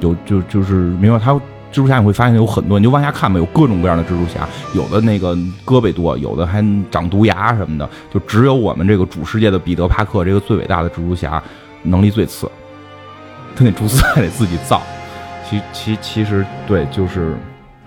[0.00, 1.40] 就就就是明白他。
[1.74, 5.34] 蜘蛛侠你会发现有很多，你就往下看吧，有各种各样的蜘蛛侠，有的那个
[5.66, 7.90] 胳膊多，有的还长毒牙什么的。
[8.12, 11.42] 就只有我们这个主世界的彼得·帕克这个最伟大的蜘蛛侠，
[11.82, 12.48] 能力最次，
[13.56, 14.80] 他那蛛丝还得自己造。
[15.50, 17.34] 其其其实对，就是，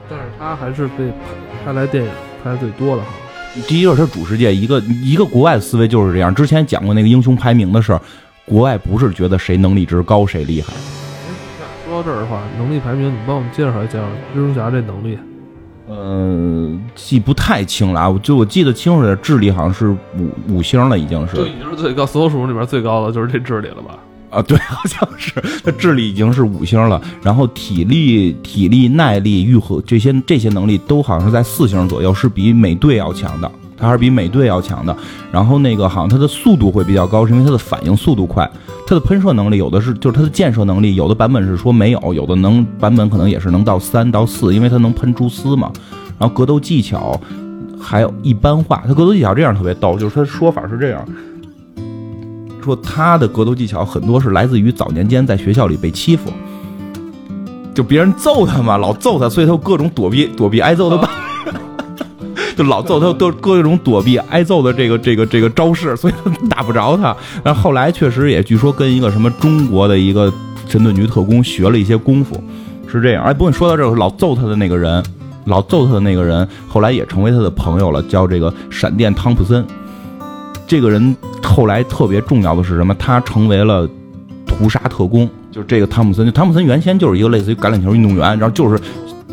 [0.09, 1.09] 但是他还是被
[1.63, 2.09] 拍来电影
[2.43, 3.09] 拍的最多的哈。
[3.67, 6.35] 第一个是主世界，一个一个国外思维就是这样。
[6.35, 8.01] 之前讲过那个英雄排名的事儿，
[8.45, 10.73] 国外不是觉得谁能力值高谁厉害。
[11.87, 13.97] 说到这儿的话，能力排名，你帮我们介绍一下
[14.35, 15.17] 蜘蛛侠这能力。
[15.87, 19.97] 呃，记不太清了啊，就我记得清楚点，智力好像是五
[20.49, 21.37] 五星了，已经是。
[21.37, 23.97] 就已经是最高，所有属性里边最高的就是这智力了吧？
[24.31, 33.49] 啊，对，好像是，他智力已经是五星了，然后体力、体力、耐力、愈合这些这些能力都好像是在四星左右，是比美队要强的。
[33.77, 34.95] 他还是比美队要强的，
[35.31, 38.49] 然后那个好像他的速度会比较高，是因为他的反应速度快。
[38.87, 45.71] 他的喷射能力有的是，就是他的建设能力，有的版本是说没有，有的能版本可能也是能到三到四，因为他能喷蛛丝嘛。
[46.17, 47.19] 然后格斗技巧
[47.79, 51.05] 还有一般化，他格斗技巧这样特别逗，就是他说法是这样，
[52.63, 56.31] 说他的格斗技巧很多是来自于早年间在学校里被欺负，
[57.75, 61.26] 就别人揍他嘛，老揍他，所以他有各种躲避躲避挨揍的办法。
[62.57, 66.13] 就老揍他，都各种躲避挨揍的这个这个这个招式，所以
[66.49, 67.15] 打不着他。
[67.43, 70.33] 但后后来确实也据说跟一个什么中国的一个
[70.67, 72.43] 神盾局特工学了一些功夫，
[72.87, 73.23] 是这样。
[73.23, 75.03] 哎，不过说到这儿，老揍他的那个人，
[75.45, 79.63] 老揍他的那个人，后来也成为他的朋友了，叫这个闪电汤普森。
[80.65, 82.95] 这个人后来特别重要的是什么？
[82.95, 83.87] 他成为了
[84.47, 86.31] 屠杀特工，就是这个汤普森。
[86.31, 88.81] 汤普森原先就是一个类似于橄榄球运动员，然后就是。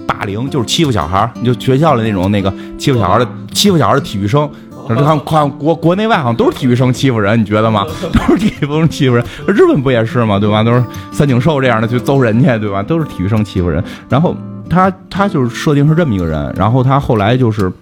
[0.06, 4.48] 霸凌就是欺负小孩儿，你就学校的那种那个欺负小孩的欺负小孩的体育生，
[4.88, 7.86] 这看看国国内外好像都是体育生欺负人，你觉得吗？
[8.12, 10.38] 都是体育生欺负人，日本不也是吗？
[10.38, 10.62] 对吧？
[10.62, 12.82] 都是三井寿这样的去揍人家，对吧？
[12.82, 13.82] 都是体育生欺负人。
[14.08, 14.36] 然后
[14.68, 17.72] 他他就是设定是这么一个人，然后他后来就是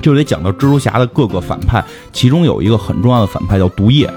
[0.00, 4.10] 就得讲到蜘蛛侠的各个反派，其中有一个很重要的反派叫毒液，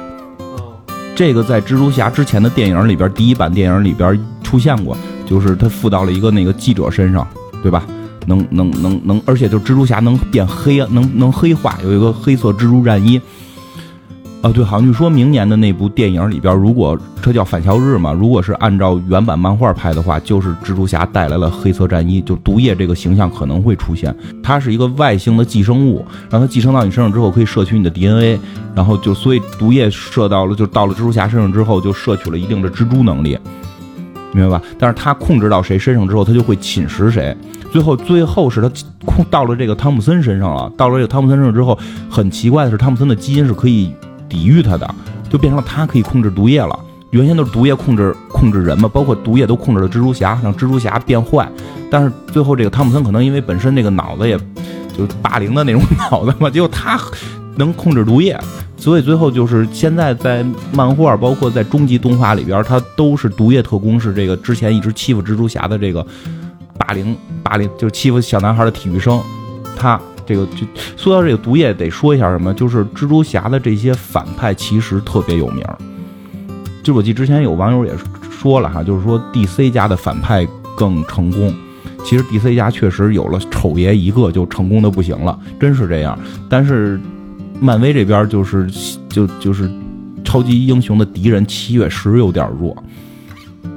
[1.15, 4.97] 这个在蜘蛛侠之前的电影里边，第一版电影里边出现过。
[5.25, 7.27] 就是他附到了一个那个记者身上，
[7.61, 7.85] 对吧？
[8.27, 13.21] 能能能能，而且就蜘蛛侠能变黑，能能黑化，有一个黑色蜘蛛战衣。
[14.41, 24.15] 啊，对，好像就说明年的那部电影里边，如果这叫返校日嘛，如果是按照原版漫画拍的话，就是蜘蛛侠带来了黑色战衣，就毒液这个形象可能会出现。
[24.43, 28.39] 它是一个外星的寄生物，让它寄生到你身上之后，可以摄取你的 DNA，
[28.75, 33.35] 然后就所以毒液射到了，就到了蜘蛛侠身上之后，就摄取了一定的蜘蛛能力。
[34.35, 34.65] 明白吧？
[34.77, 37.35] 但是他控制到谁身上之后，他就会侵蚀谁。
[37.71, 38.69] 最后，最后是他
[39.05, 40.71] 控到了这个汤姆森身上了。
[40.77, 41.77] 到了这个汤姆森身上之后，
[42.09, 43.93] 很奇怪的是，汤姆森的基因是可以
[44.27, 44.93] 抵御他的，
[45.29, 46.77] 就变成了他可以控制毒液了。
[47.11, 51.49] 原先都是毒液控制控制人嘛，包括毒液都控制了蜘蛛侠，让蜘蛛侠变坏。
[51.89, 54.37] 但是最后这个汤姆森可能因为本身那个脑子也
[54.97, 55.81] 就是霸凌的那种
[56.11, 56.99] 脑子嘛，结果他
[57.55, 58.37] 能控制毒液。
[58.77, 66.05] 所以最后就是现在在漫画，包括在终极动画里边，他都是毒液特工，是这个之前一直欺负蜘蛛侠的这个
[66.77, 69.19] 霸凌霸凌，就是欺负小男孩的体育生。
[69.75, 75.65] 他这个就说到这个毒液，得说一下什么，就是蜘蛛侠的这些反派其实特别有名。
[76.83, 77.93] 就我记之前有网友也
[78.29, 80.45] 说了哈，就是说 DC 家的反派
[80.77, 81.51] 更成功。
[82.03, 86.19] 其实 DC 家确实有了丑爷一个就成功的不行了，真是这样。
[86.47, 86.99] 但是。
[87.59, 88.67] 漫威这边就是
[89.09, 89.69] 就就是
[90.23, 92.75] 超级英雄的敌人，七月十有点弱，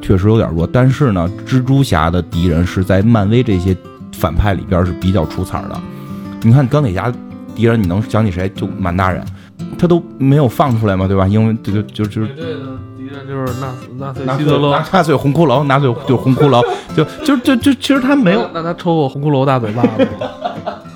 [0.00, 0.66] 确实有点弱。
[0.66, 3.76] 但是呢，蜘蛛侠的敌人是在漫威这些
[4.12, 5.80] 反派里边是比较出彩的。
[6.42, 7.12] 你看钢铁侠
[7.54, 8.48] 敌人，你能想起谁？
[8.50, 9.24] 就满大人，
[9.78, 11.26] 他都没有放出来嘛，对吧？
[11.28, 12.26] 因为就就就是
[12.96, 16.62] 敌人就是纳纳粹希特勒，纳粹红骷髅，纳粹就红骷髅，
[16.96, 20.28] 就就就就其实他没有，那他抽过红骷髅大嘴巴子吗？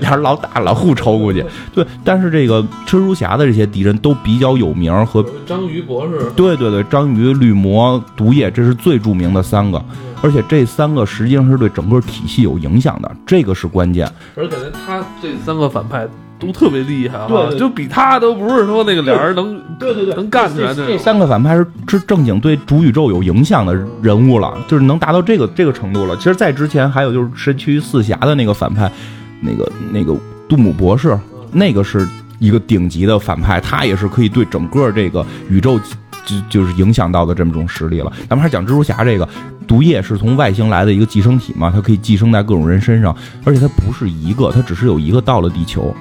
[0.00, 1.44] 俩人老打老互抽过去。
[1.74, 6.30] 对，但是这个蜘蛛侠的这些敌人都比较有名，和章鱼博士。
[6.36, 9.82] 对对对，章鱼、绿魔、毒液，这是最著名的三个。
[10.22, 14.10] 而且这三个实际上是对整个体系有影响的，这个是关键。
[14.34, 16.06] 而且他这三个反派。
[16.38, 20.74] 都特别厉害，对，就比他都不是说那个俩人能，对对对，能干起来。
[20.74, 26.14] 这三个反派是是正经对主宇宙有影响的人物了，就是能达到这个这个程度了。
[26.18, 28.92] 其实，在之前还有就是神奇四侠的那个反派，
[29.40, 30.16] 那个那个
[30.48, 31.18] 杜姆博士，
[31.52, 32.08] 那个是
[32.38, 35.78] 一个顶级的反派，他也是可以对整个这个宇宙
[36.24, 38.12] 就就是影响到的这么种实力了。
[38.28, 39.28] 咱们还讲蜘蛛侠这个，
[39.66, 43.14] 毒液是从外星来的一个寄生体嘛，它可以寄生在各种人身上，
[43.44, 45.94] 而且它不是一个，它只是有一个到了地球。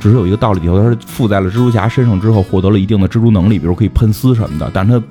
[0.00, 4.68] 只是有一个道理，里头，它是附在了蜘蛛侠身上之后，获得了一定的蜘蛛能力，比如可以喷丝什么的。
[4.74, 5.06] 但是它，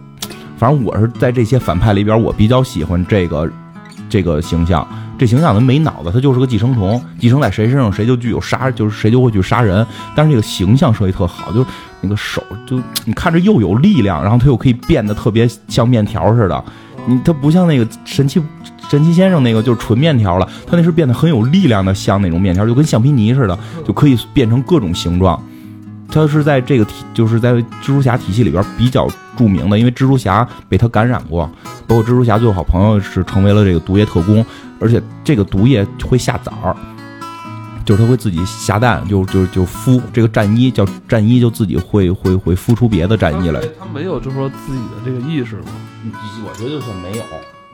[0.58, 3.49] 反正我是在这些反派里边，我比较喜欢这个
[4.10, 4.86] 这个形象。
[5.22, 9.86] 这形象他没脑子，他就是个寄生虫，寄生在谁身上，谁就具有杀，就是谁就会去杀人。
[10.15, 11.67] 但是这个形象设计特好，就是
[12.01, 16.63] 那个手，就你看着又有力量，然后他又可以变得特别像面条似的。
[17.05, 18.41] 你他不像那个神奇。
[18.89, 25.41] 神奇先生那个就是纯面条了，他那是变得很有力量的，像那种面条，就跟橡皮泥似的，就可以变成各种形状。
[26.12, 29.07] 他是在这个体，就是在蜘蛛侠体系里边比较
[29.38, 31.49] 著名的，因为蜘蛛侠被他感染过，
[31.88, 34.45] 包括蜘蛛侠最好朋友是成为了这个毒液特工，
[34.80, 36.76] 而且这个毒液会下崽儿，
[37.86, 43.62] 就是他会自己下蛋，就就就孵这个战衣，叫战衣，就自己会会会孵出别的战衣来。
[43.80, 45.72] 他没有就说自己的这个意识吗？
[46.45, 47.24] 我觉得就算没有。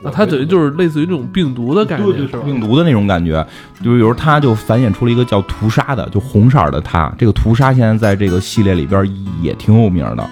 [0.01, 2.39] 那它等于就是类似于那种病毒的感觉，是吧？
[2.45, 3.45] 病毒的那种感觉，
[3.83, 7.11] 就比如它就繁衍出了一个叫屠杀的，就红色的它。
[7.17, 9.03] 这个屠杀现在在这个系列里边
[9.41, 10.29] 也挺有名的，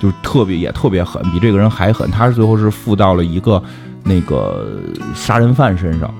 [0.00, 2.10] 就特别也特别狠，比这个人还狠。
[2.10, 3.62] 他是最后是附到了一个
[4.02, 4.66] 那个
[5.14, 6.12] 杀人犯身上。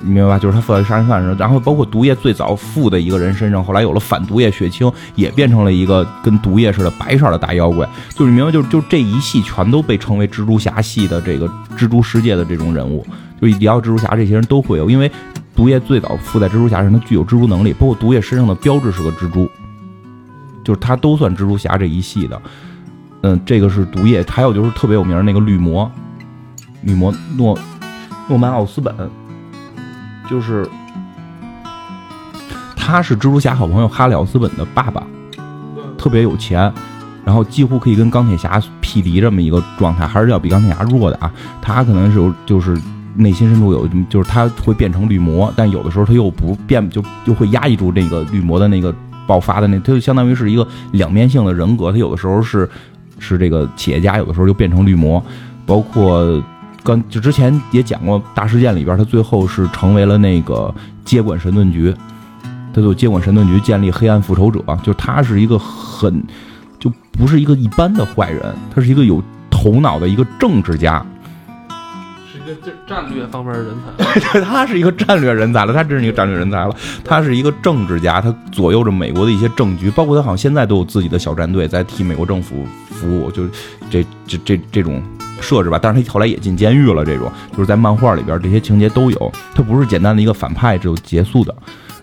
[0.00, 0.38] 你明白吧？
[0.38, 7.88] 就是他附在杀人犯上，然后包括毒液最早附的一个人身上，后来有了反毒液血清，也变成了一个跟毒液似的白色的大妖怪。
[8.14, 13.04] 就是你明白，就就这一系全都被称为蜘蛛侠系的这个蜘蛛世界的这种人物。
[13.40, 15.10] 就一聊蜘蛛侠，这些人都会有，因为
[15.54, 19.50] 毒液最早附在蜘蛛侠上，他具有蜘蛛能力，包括毒液身上的标志是个蜘蛛，
[20.62, 22.40] 就是他都算蜘蛛侠这一系的。
[23.22, 25.90] 嗯，这个是毒液，还有就是特别有名那个绿魔，
[26.82, 27.58] 绿魔诺
[28.28, 28.94] 诺曼奥斯本。
[30.28, 30.68] 就是，
[32.76, 35.02] 他是蜘蛛侠好朋友哈里奥斯本的爸爸，
[35.96, 36.70] 特别有钱，
[37.24, 41.32] 然后几乎可以跟钢铁侠匹敌这么一个状态，还是要比钢铁侠弱的啊。
[41.62, 42.78] 他可能是有，就是
[43.16, 48.94] 内心深处有，就是他会变成绿魔，但有的时候他又不变，就就会压抑住那个绿魔的那个
[49.26, 51.90] 爆发的那，他就相当于是一个两面性的人格。
[51.90, 52.68] 他有的时候是
[53.18, 55.24] 是这个企业家，有的时候又变成绿魔，
[55.64, 56.42] 包括。
[56.88, 60.74] 刚就之前也讲过大事件里边，他最后是成为了那个
[61.04, 61.94] 接管神盾局，
[62.72, 64.64] 他就接管神盾局，建立黑暗复仇者。
[64.82, 66.24] 就他是一个很，
[66.78, 71.04] 就不是一个一般的坏人，他是一个有头脑的一个政治家，
[72.32, 74.40] 是一个战战略方面的人才。
[74.40, 76.74] 他是一个战略人才了，他真是一个战略人才了。
[77.04, 83.46] 他是一个政治家，他左右着美国的一些政局，包括他好像现在都有自己的小战队在替美国政府服务，就
[83.90, 85.02] 这这这这种。
[85.40, 87.04] 设置吧，但是他后来也进监狱了。
[87.04, 89.32] 这种就是在漫画里边，这些情节都有。
[89.54, 91.54] 他不是简单的一个反派就结束的。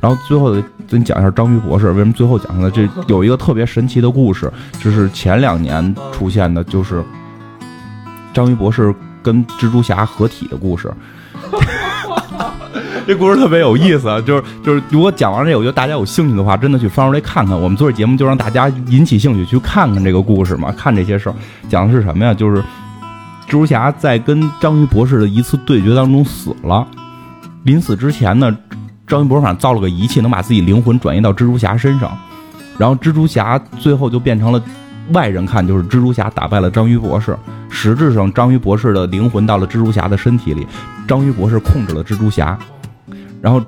[0.02, 0.52] 然后最后
[0.88, 2.70] 跟你讲一下章鱼博士为什么最后讲呢？
[2.70, 7.04] 这有一个特别神奇的故事，就是前两年出现的，就是
[8.34, 10.94] 章鱼博士跟蜘蛛侠合体的故事。
[13.08, 17.60] 这故事特别有意思啊，就是就是，如果讲完这个，我觉得大家有兴趣的话，真的去翻出来看看。
[17.60, 21.36] 我们做这节目就让大家引起兴趣去看看这个故事嘛，看这些事儿，
[21.70, 22.34] 讲的是什么呀？
[22.34, 22.64] 就是。
[23.48, 26.86] 蜘蛛侠在跟章鱼博士的一次对决当中死了。
[27.64, 28.56] 临死之前呢，
[29.08, 32.18] 章鱼博士反正造了个仪器，能把自己灵魂转移到蜘蛛侠身上。
[32.78, 34.62] 然后蜘蛛侠最后就变成了
[35.12, 37.38] 外人看就是蜘蛛侠打败了章鱼博士。
[37.70, 40.68] 实质上，章鱼博士的灵魂到了蜘蛛侠的身体里，
[41.08, 42.58] 章鱼博士控制了蜘蛛侠。
[43.42, 43.62] 然后，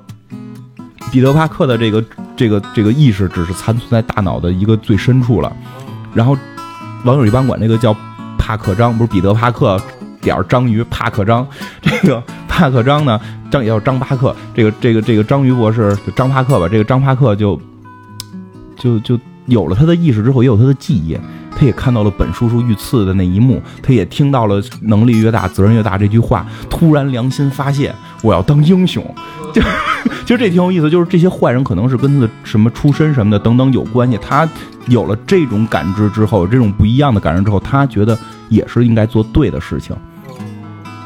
[1.12, 2.04] 彼得·帕克的这个
[2.36, 5.52] 这个这个意识只是残存在大脑的一个最深处了。
[6.14, 6.36] 然后，
[7.04, 7.96] 网友一般管这个叫。
[8.38, 9.80] 帕克章不是彼得帕克
[10.20, 11.46] 点章鱼帕克章，
[11.82, 13.20] 这个帕克章呢，
[13.50, 17.60] 章也叫张帕克，这个这个这个章鱼博士章帕克吧，这个张帕克就
[18.76, 21.18] 就就有了他的意识之后，也有他的记忆，
[21.56, 29.04] 他也看到了本叔叔遇刺的那一幕，他也听到了能力越大责任越大这句话，突然良心发现，我要当英雄，
[29.52, 29.62] 就
[30.24, 34.48] 其实这挺有意思，就是这些坏人可能是跟他的什么出身什么的等等有关系，他
[34.88, 38.18] 有了这种感知之后，这种不一样的感知之后，他觉得。
[38.50, 39.94] 也是应该做对的事情，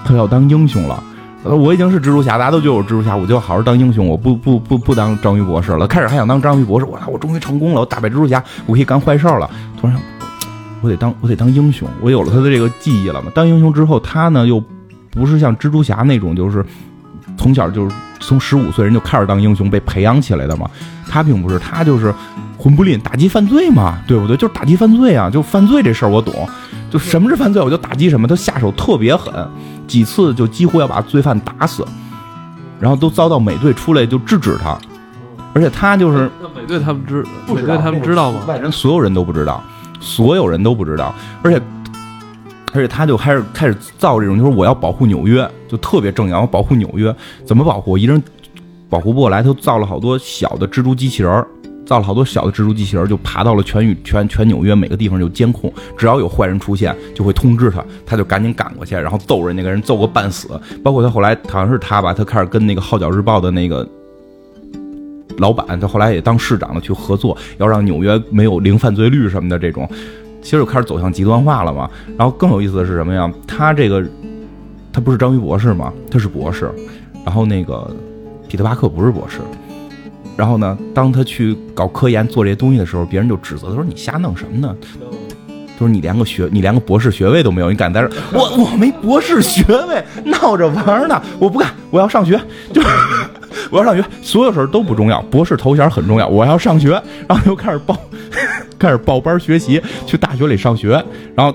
[0.05, 1.03] 他要当英雄了。
[1.43, 5.85] 我已经是蜘蛛侠，大家都觉得我蜘蛛侠，我就要好好当英雄，我不不不不当章鱼博士了。
[5.85, 9.51] 开始还想当章鱼博士，我操，我终于成功了，我打败蜘蛛侠，我可以干坏事了。
[9.77, 9.97] 突然，
[10.83, 13.33] 我得当我得当英雄，我有了他的这个记忆了嘛。
[13.35, 14.63] 当英雄之后，他呢又
[15.11, 16.65] 不是像蜘蛛侠那种，就是
[17.37, 20.69] 从小就是从十五岁人就开始当英雄被培养起来的嘛。
[21.09, 22.15] 他并不是，他就是
[22.57, 24.37] 混不吝打击犯罪嘛，对不对？
[24.37, 26.49] 就是打击犯罪啊，就犯罪这事儿我懂，
[26.91, 28.27] 就什么是犯罪我就打击什么。
[28.27, 29.33] 他下手特别狠。
[29.89, 31.85] 几次就几乎要把罪犯打死，
[32.81, 34.79] 然后都遭到美队出来就制止他，
[35.53, 38.41] 而且他就是 美队他们知，美队他们知道吗？
[38.47, 39.63] 外人所有人都不知道，
[40.01, 41.61] 所有人都不知道，而且
[42.73, 47.15] 而且他就开始开始造这种，就是我要保护纽约，就特别正义，要保护纽约，
[47.45, 47.97] 怎么保护？
[47.99, 48.23] 一人
[48.89, 51.47] 保护不过来，他造了好多小的蜘蛛机器人。
[51.85, 60.49] 造了好多小的蜘蛛机器人，就爬到了全宇全全纽约每个地方就监控，只要有坏人出现，就会通知他，他就赶紧赶过去，然后揍人，那个人揍个半死。
[60.83, 63.87] 包括他后来好像是他吧，他开始跟那个《号角日报》的那个
[65.39, 69.87] 老板，他后来也当市长了，去合作，要让纽约没有零犯罪率什么的这种，
[70.43, 71.89] 其实就开始走向极端化了嘛。
[72.19, 73.33] 然后更有意思的是什么呀？
[73.47, 74.05] 他这个
[74.93, 75.93] 他不是章鱼博士吗？
[76.11, 76.71] 他是博士，
[77.25, 77.89] 然后那个
[78.49, 79.39] 彼得·巴克不是博士。
[80.37, 84.75] 然后呢，当他去搞科研做这些东西的时候，别人就指责他说：“你瞎弄什么呢？”
[85.75, 88.11] 他说：“你连个学，你连个博士学位都没有，你敢在这？
[88.33, 92.41] 我我没博士学位，闹着玩呢，我不干，我要上学，
[92.73, 92.89] 就是
[93.71, 96.91] 我要上学，所有事儿都不重要，博士头衔很重要，我要上学。
[97.29, 97.95] 然后又开始报，
[98.83, 101.03] 开始报班学习，去大学里上学。
[101.35, 101.55] 然后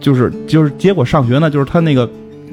[0.00, 2.08] 就是就是结果上学呢，就是他那个。”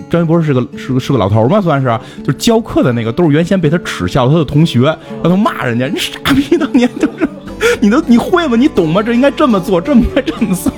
[0.09, 1.87] 张一博是个是个是个老头嘛，算是，
[2.23, 4.85] 就是教课的那个，都是原先被他耻笑他的同学，
[5.21, 7.27] 让他骂人家，你傻逼，当年就是，
[7.81, 8.55] 你都你会吗？
[8.55, 9.03] 你懂吗？
[9.03, 10.73] 这应该这么做，这么该这么算，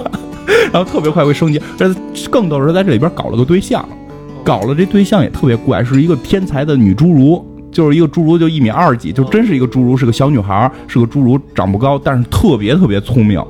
[0.73, 1.93] 然后特别快会升级，这
[2.32, 3.88] 更逗的是在这里边搞了个对象，
[4.43, 13.41] 搞了这对象也特别怪，是一个天才的女侏儒，就是一个侏儒，就一米二几，就真是一个侏儒，是个小女孩，是个侏儒，长不高，但是特别特别聪明。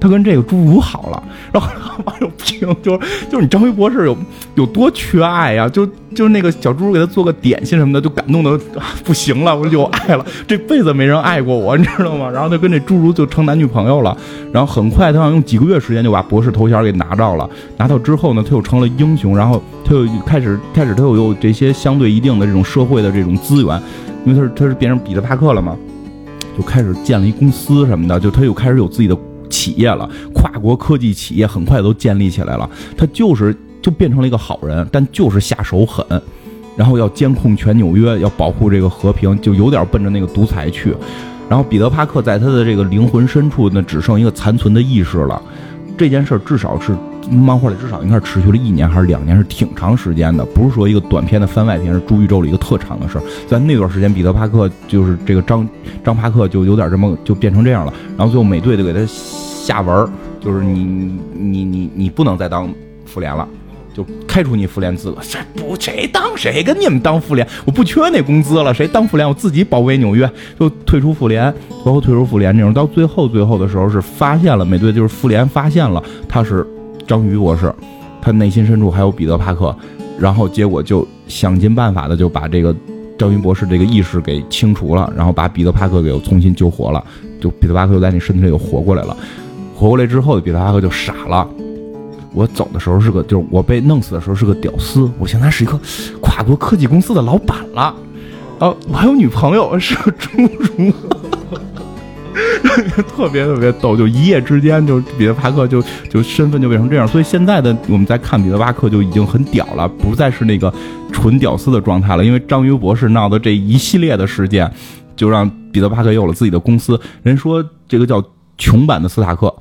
[0.00, 1.22] 他跟这个侏儒好了，
[1.52, 1.70] 然后
[2.04, 4.16] 网友评就是就是你张飞博士有
[4.54, 5.68] 有多缺爱呀？
[5.68, 8.58] 就就是那个小侏儒给他做个点心什么的，就感动的
[9.04, 12.30] 不行了，我有爱了， 这辈子没人爱过我，你知道吗？
[12.30, 14.16] 然后他跟这侏儒就成男女朋友了，
[14.50, 23.82] 然后很快他好像用几个月时间就把博士头衔给拿到了，拿到之后呢，他又成了英雄，然后他又开始开始他又有这些相对一定的这种社会的这种资源，
[24.24, 25.76] 因为他是他是变成彼得帕克了嘛，
[26.56, 29.16] 就开始建了一公司什么的，就他又开始有自己的。
[29.60, 32.68] 企业了，跨国科技企业很快都建立起来了。
[32.96, 36.02] 他就是就变成了一个好人，但就是下手狠，
[36.78, 40.94] 然后要监控全纽约，要保护这个和平，就有点奔着那个独裁去。
[41.46, 45.42] 然后彼得·帕克在他的这个灵魂深处，那只剩一个残存的意识了。
[45.98, 46.96] 这件事至少是
[47.30, 53.22] 漫画里至少应该是持续了一年还是两年，是挺长时间的，不是说一个短片的番外篇，是诸宇宙里一个特长的事儿。
[53.46, 55.68] 在那段时间，彼得·帕克就是这个张
[56.02, 57.92] 张帕克就有点这么就变成这样了。
[58.16, 59.00] 然后最后美队就给他。
[59.70, 60.10] 下文
[60.40, 60.82] 就是你
[61.32, 62.68] 你你你不能再当
[63.06, 63.46] 妇联了，
[63.94, 65.22] 就开除你妇联资格。
[65.22, 67.46] 谁不谁当谁跟你们当妇联？
[67.64, 69.28] 我不缺那工资了，谁当妇联？
[69.28, 71.54] 我自己保卫纽约，就退出妇联，
[71.84, 72.74] 包括退出妇联这种。
[72.74, 76.66] 到最后最后的时候是发现了美队，就是妇联发现了他是
[77.06, 77.72] 章鱼博士，
[78.20, 79.72] 他内心深处还有彼得帕克，
[80.18, 82.74] 然后结果就想尽办法的就把这个
[83.16, 87.04] 章鱼博士这个意识给清除了，然后把彼得帕克给重新救活了，
[87.40, 89.16] 就彼得帕克又在你身体里又活过来了。
[89.80, 91.48] 活过来之后，彼得帕克就傻了。
[92.34, 95.80] 我走的时候是个，就是我被弄死的时候是个屌丝，我现在是一个
[96.20, 97.94] 跨国科技公司的老板了。
[98.58, 100.92] 啊，我还有女朋友，是个侏儒，
[103.08, 103.96] 特别特别逗。
[103.96, 107.08] 就一夜之间，就彼得帕克就就身份就变成这样。
[107.08, 110.70] 所以现在的我们在看彼得帕克就已经很屌了，不再是那个
[111.10, 112.22] 纯屌丝的状态了。
[112.24, 114.70] 因为章鱼博士闹的这一系列的事件，
[115.16, 117.00] 就让彼得帕克有了自己的公司。
[117.22, 118.22] 人说这个叫。
[118.60, 119.52] 穷版的斯塔克，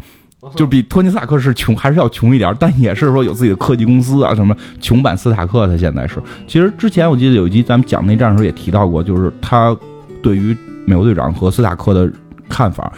[0.56, 4.56] 就比托尼斯塔克是穷，还是要穷一点，但也是说有自己的科技公司啊什么。
[4.80, 9.76] 穷版斯塔克他现在是，其实之前我记得有一集咱们讲内战的时候也提到过，就是他
[10.22, 12.12] 对于美国队长和斯塔克的
[12.48, 12.92] 看法，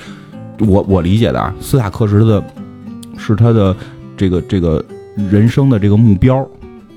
[0.59, 2.43] 我我理解的啊，斯塔克是他的，
[3.17, 3.75] 是他的
[4.17, 4.83] 这个这个
[5.29, 6.45] 人生的这个目标，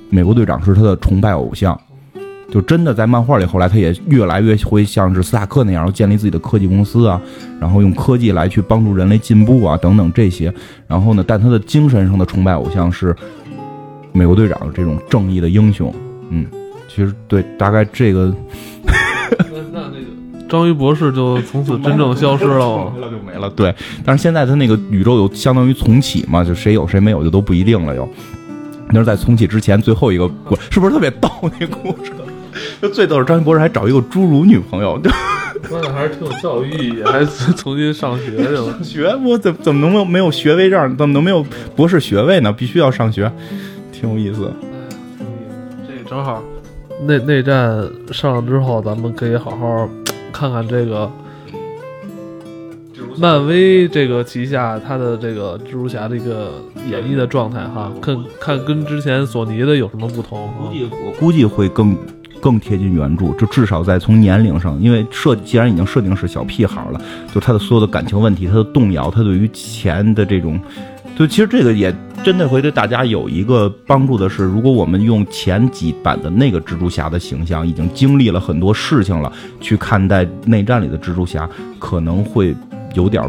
[0.09, 1.79] 美国队长是他的崇拜偶像。
[2.51, 7.21] 就真的在漫画里，后来他也越来越会像是斯塔克那样，建立自己的科技公司啊，
[7.61, 10.53] 然后用科技来去帮助人类进步啊，等等这些。
[10.87, 13.15] 然后呢，但他的精神上的崇拜偶像是
[14.13, 15.93] 美国队长这种正义的英雄。
[16.31, 16.47] 嗯，
[16.89, 18.33] 其实对，大概这个。
[19.73, 20.07] 那那个
[20.49, 23.51] 章鱼博士就从此真正消失了，没了就没了。
[23.51, 23.75] 对，
[24.05, 28.09] 但是现在他那个宇宙有相当于重启嘛，就谁有谁没有就都不一定了又。
[28.91, 31.29] 那是在重启之前最后一个故，是不是特别逗
[31.59, 32.13] 那故事？
[32.81, 35.11] 就最逗是张一博士还找一个侏儒女朋友，就
[35.69, 38.79] 说的还是挺有教育意义，还重新上学去了。
[38.83, 40.97] 学我怎怎么能没有没有学位证？
[40.97, 41.45] 怎么能没有
[41.75, 42.53] 博士学位呢？
[42.53, 43.31] 必须要上学，
[43.93, 44.53] 挺有意思。
[45.87, 46.43] 这个正好，
[47.07, 49.89] 内内战上了之后，咱们可以好好
[50.33, 51.11] 看看这个。
[53.17, 56.55] 漫威这个旗下，它的这个蜘蛛侠的一个
[56.91, 60.49] 演绎的状态哈，看看跟之前索尼的有什么不同？
[60.59, 61.97] 估计我估计会更
[62.45, 67.01] 更贴近原著，就至少在从年龄上，因为设既然已经设定是小屁孩了，
[67.33, 70.61] 就他的所有的感情问题，他的动摇，他对于钱的这种，
[71.17, 71.91] 就其实这个也
[72.23, 82.55] 真的会对大家有一个帮助的是，如果我们用前几版的那个蜘蛛侠的形象，已经经历了很多事情了，去看待内战里的蜘蛛侠，可能会。
[82.95, 83.29] 有点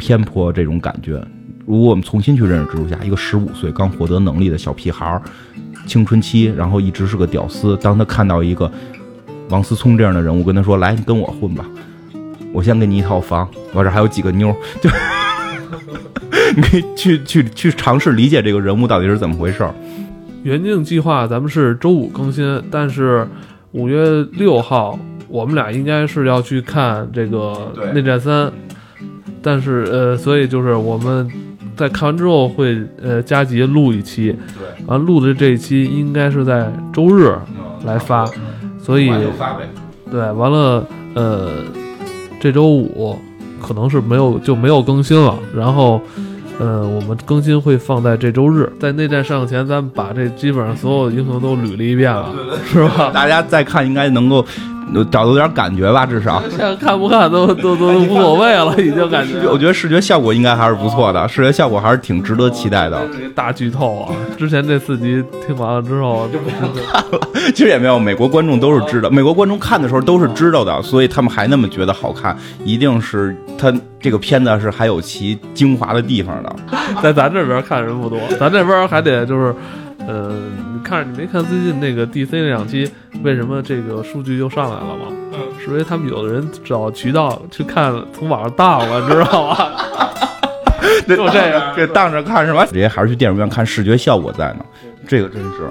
[0.00, 1.24] 偏颇这种感觉。
[1.64, 5.22] 如果我们重新去认识蜘蛛侠，一个十五岁刚获得能力的小屁孩儿，
[5.86, 7.76] 青春期，然后一直是个屌丝。
[7.78, 8.70] 当他看到一个
[9.48, 11.64] 王思聪这样的人物，跟他说：“来，你跟我混吧，
[12.52, 14.54] 我先给你一套房，我这还有几个妞。
[14.80, 14.90] ”就
[16.56, 19.68] 你可以去去去尝试理解这个人物到底是怎么回事。
[20.42, 23.26] 原定计划咱们是周五更新，但是
[23.72, 24.98] 五月六号。
[25.26, 28.46] 我们俩应该是要去看这个《内战三》，
[29.42, 31.28] 但是呃，所以就是我们
[31.76, 37.34] 在看完之后会呃加急录一期，对，完录的这一期应该是在周日
[37.84, 38.24] 来发，
[38.80, 39.10] 所以
[40.10, 41.50] 对，完了呃
[42.40, 43.18] 这周五
[43.60, 46.00] 可能是没有就没有更新了，然后
[46.58, 52.32] 呃我们更新会放在这周日，在内战上前，咱们把这基本上所有英雄都捋了一遍了，
[52.64, 53.10] 是吧？
[53.14, 54.44] 大家再看应该能够。
[55.10, 59.48] 找到点感觉吧，至少 现在看不看都都都无所谓了，已经感觉。
[59.48, 63.00] 我觉得视觉效果应该还是不错的，视觉效果还是挺值得期待的。
[63.34, 64.14] 大剧透啊！
[64.38, 67.20] 之前这四集听完了之后就不想看了。
[67.54, 76.56] 其实也没有，美国观众都是知道，美国观众看的时候都是知道的，所以他们还那么觉得好看，一定是他这个片子是还有其精华的地方的。
[77.02, 79.54] 在咱这边看人不多，咱这边还得就是。
[80.06, 80.34] 呃，
[80.73, 82.88] 你看你没看最近那个 DC 那两期，
[83.22, 85.06] 为什么这个数据又上来了吗？
[85.32, 89.56] 嗯，是因为他们有的人找渠道去看，从网上当了，知道吗？
[91.08, 92.66] 就这个，给当着看是吧？
[92.66, 94.64] 直接还是去电影院看，视觉效果在呢。
[95.08, 95.70] 这个真是，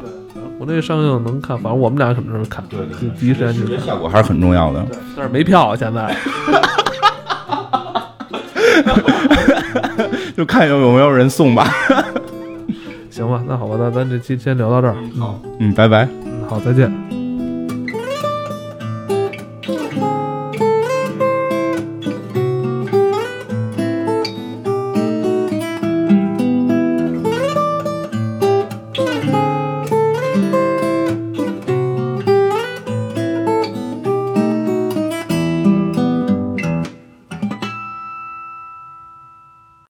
[0.57, 2.63] 我那个上映能看，反正我们俩什么时候看？
[2.67, 3.59] 对对，第一时间去。
[3.59, 4.83] 视觉效果还是很重要的。
[5.15, 6.15] 但是没票啊现在。
[10.35, 11.71] 就看有有没有人送吧。
[13.13, 14.95] 行吧，那好吧，那咱这期先聊到这儿。
[15.19, 16.07] 好，嗯，拜拜。
[16.25, 17.22] 嗯，好，再见。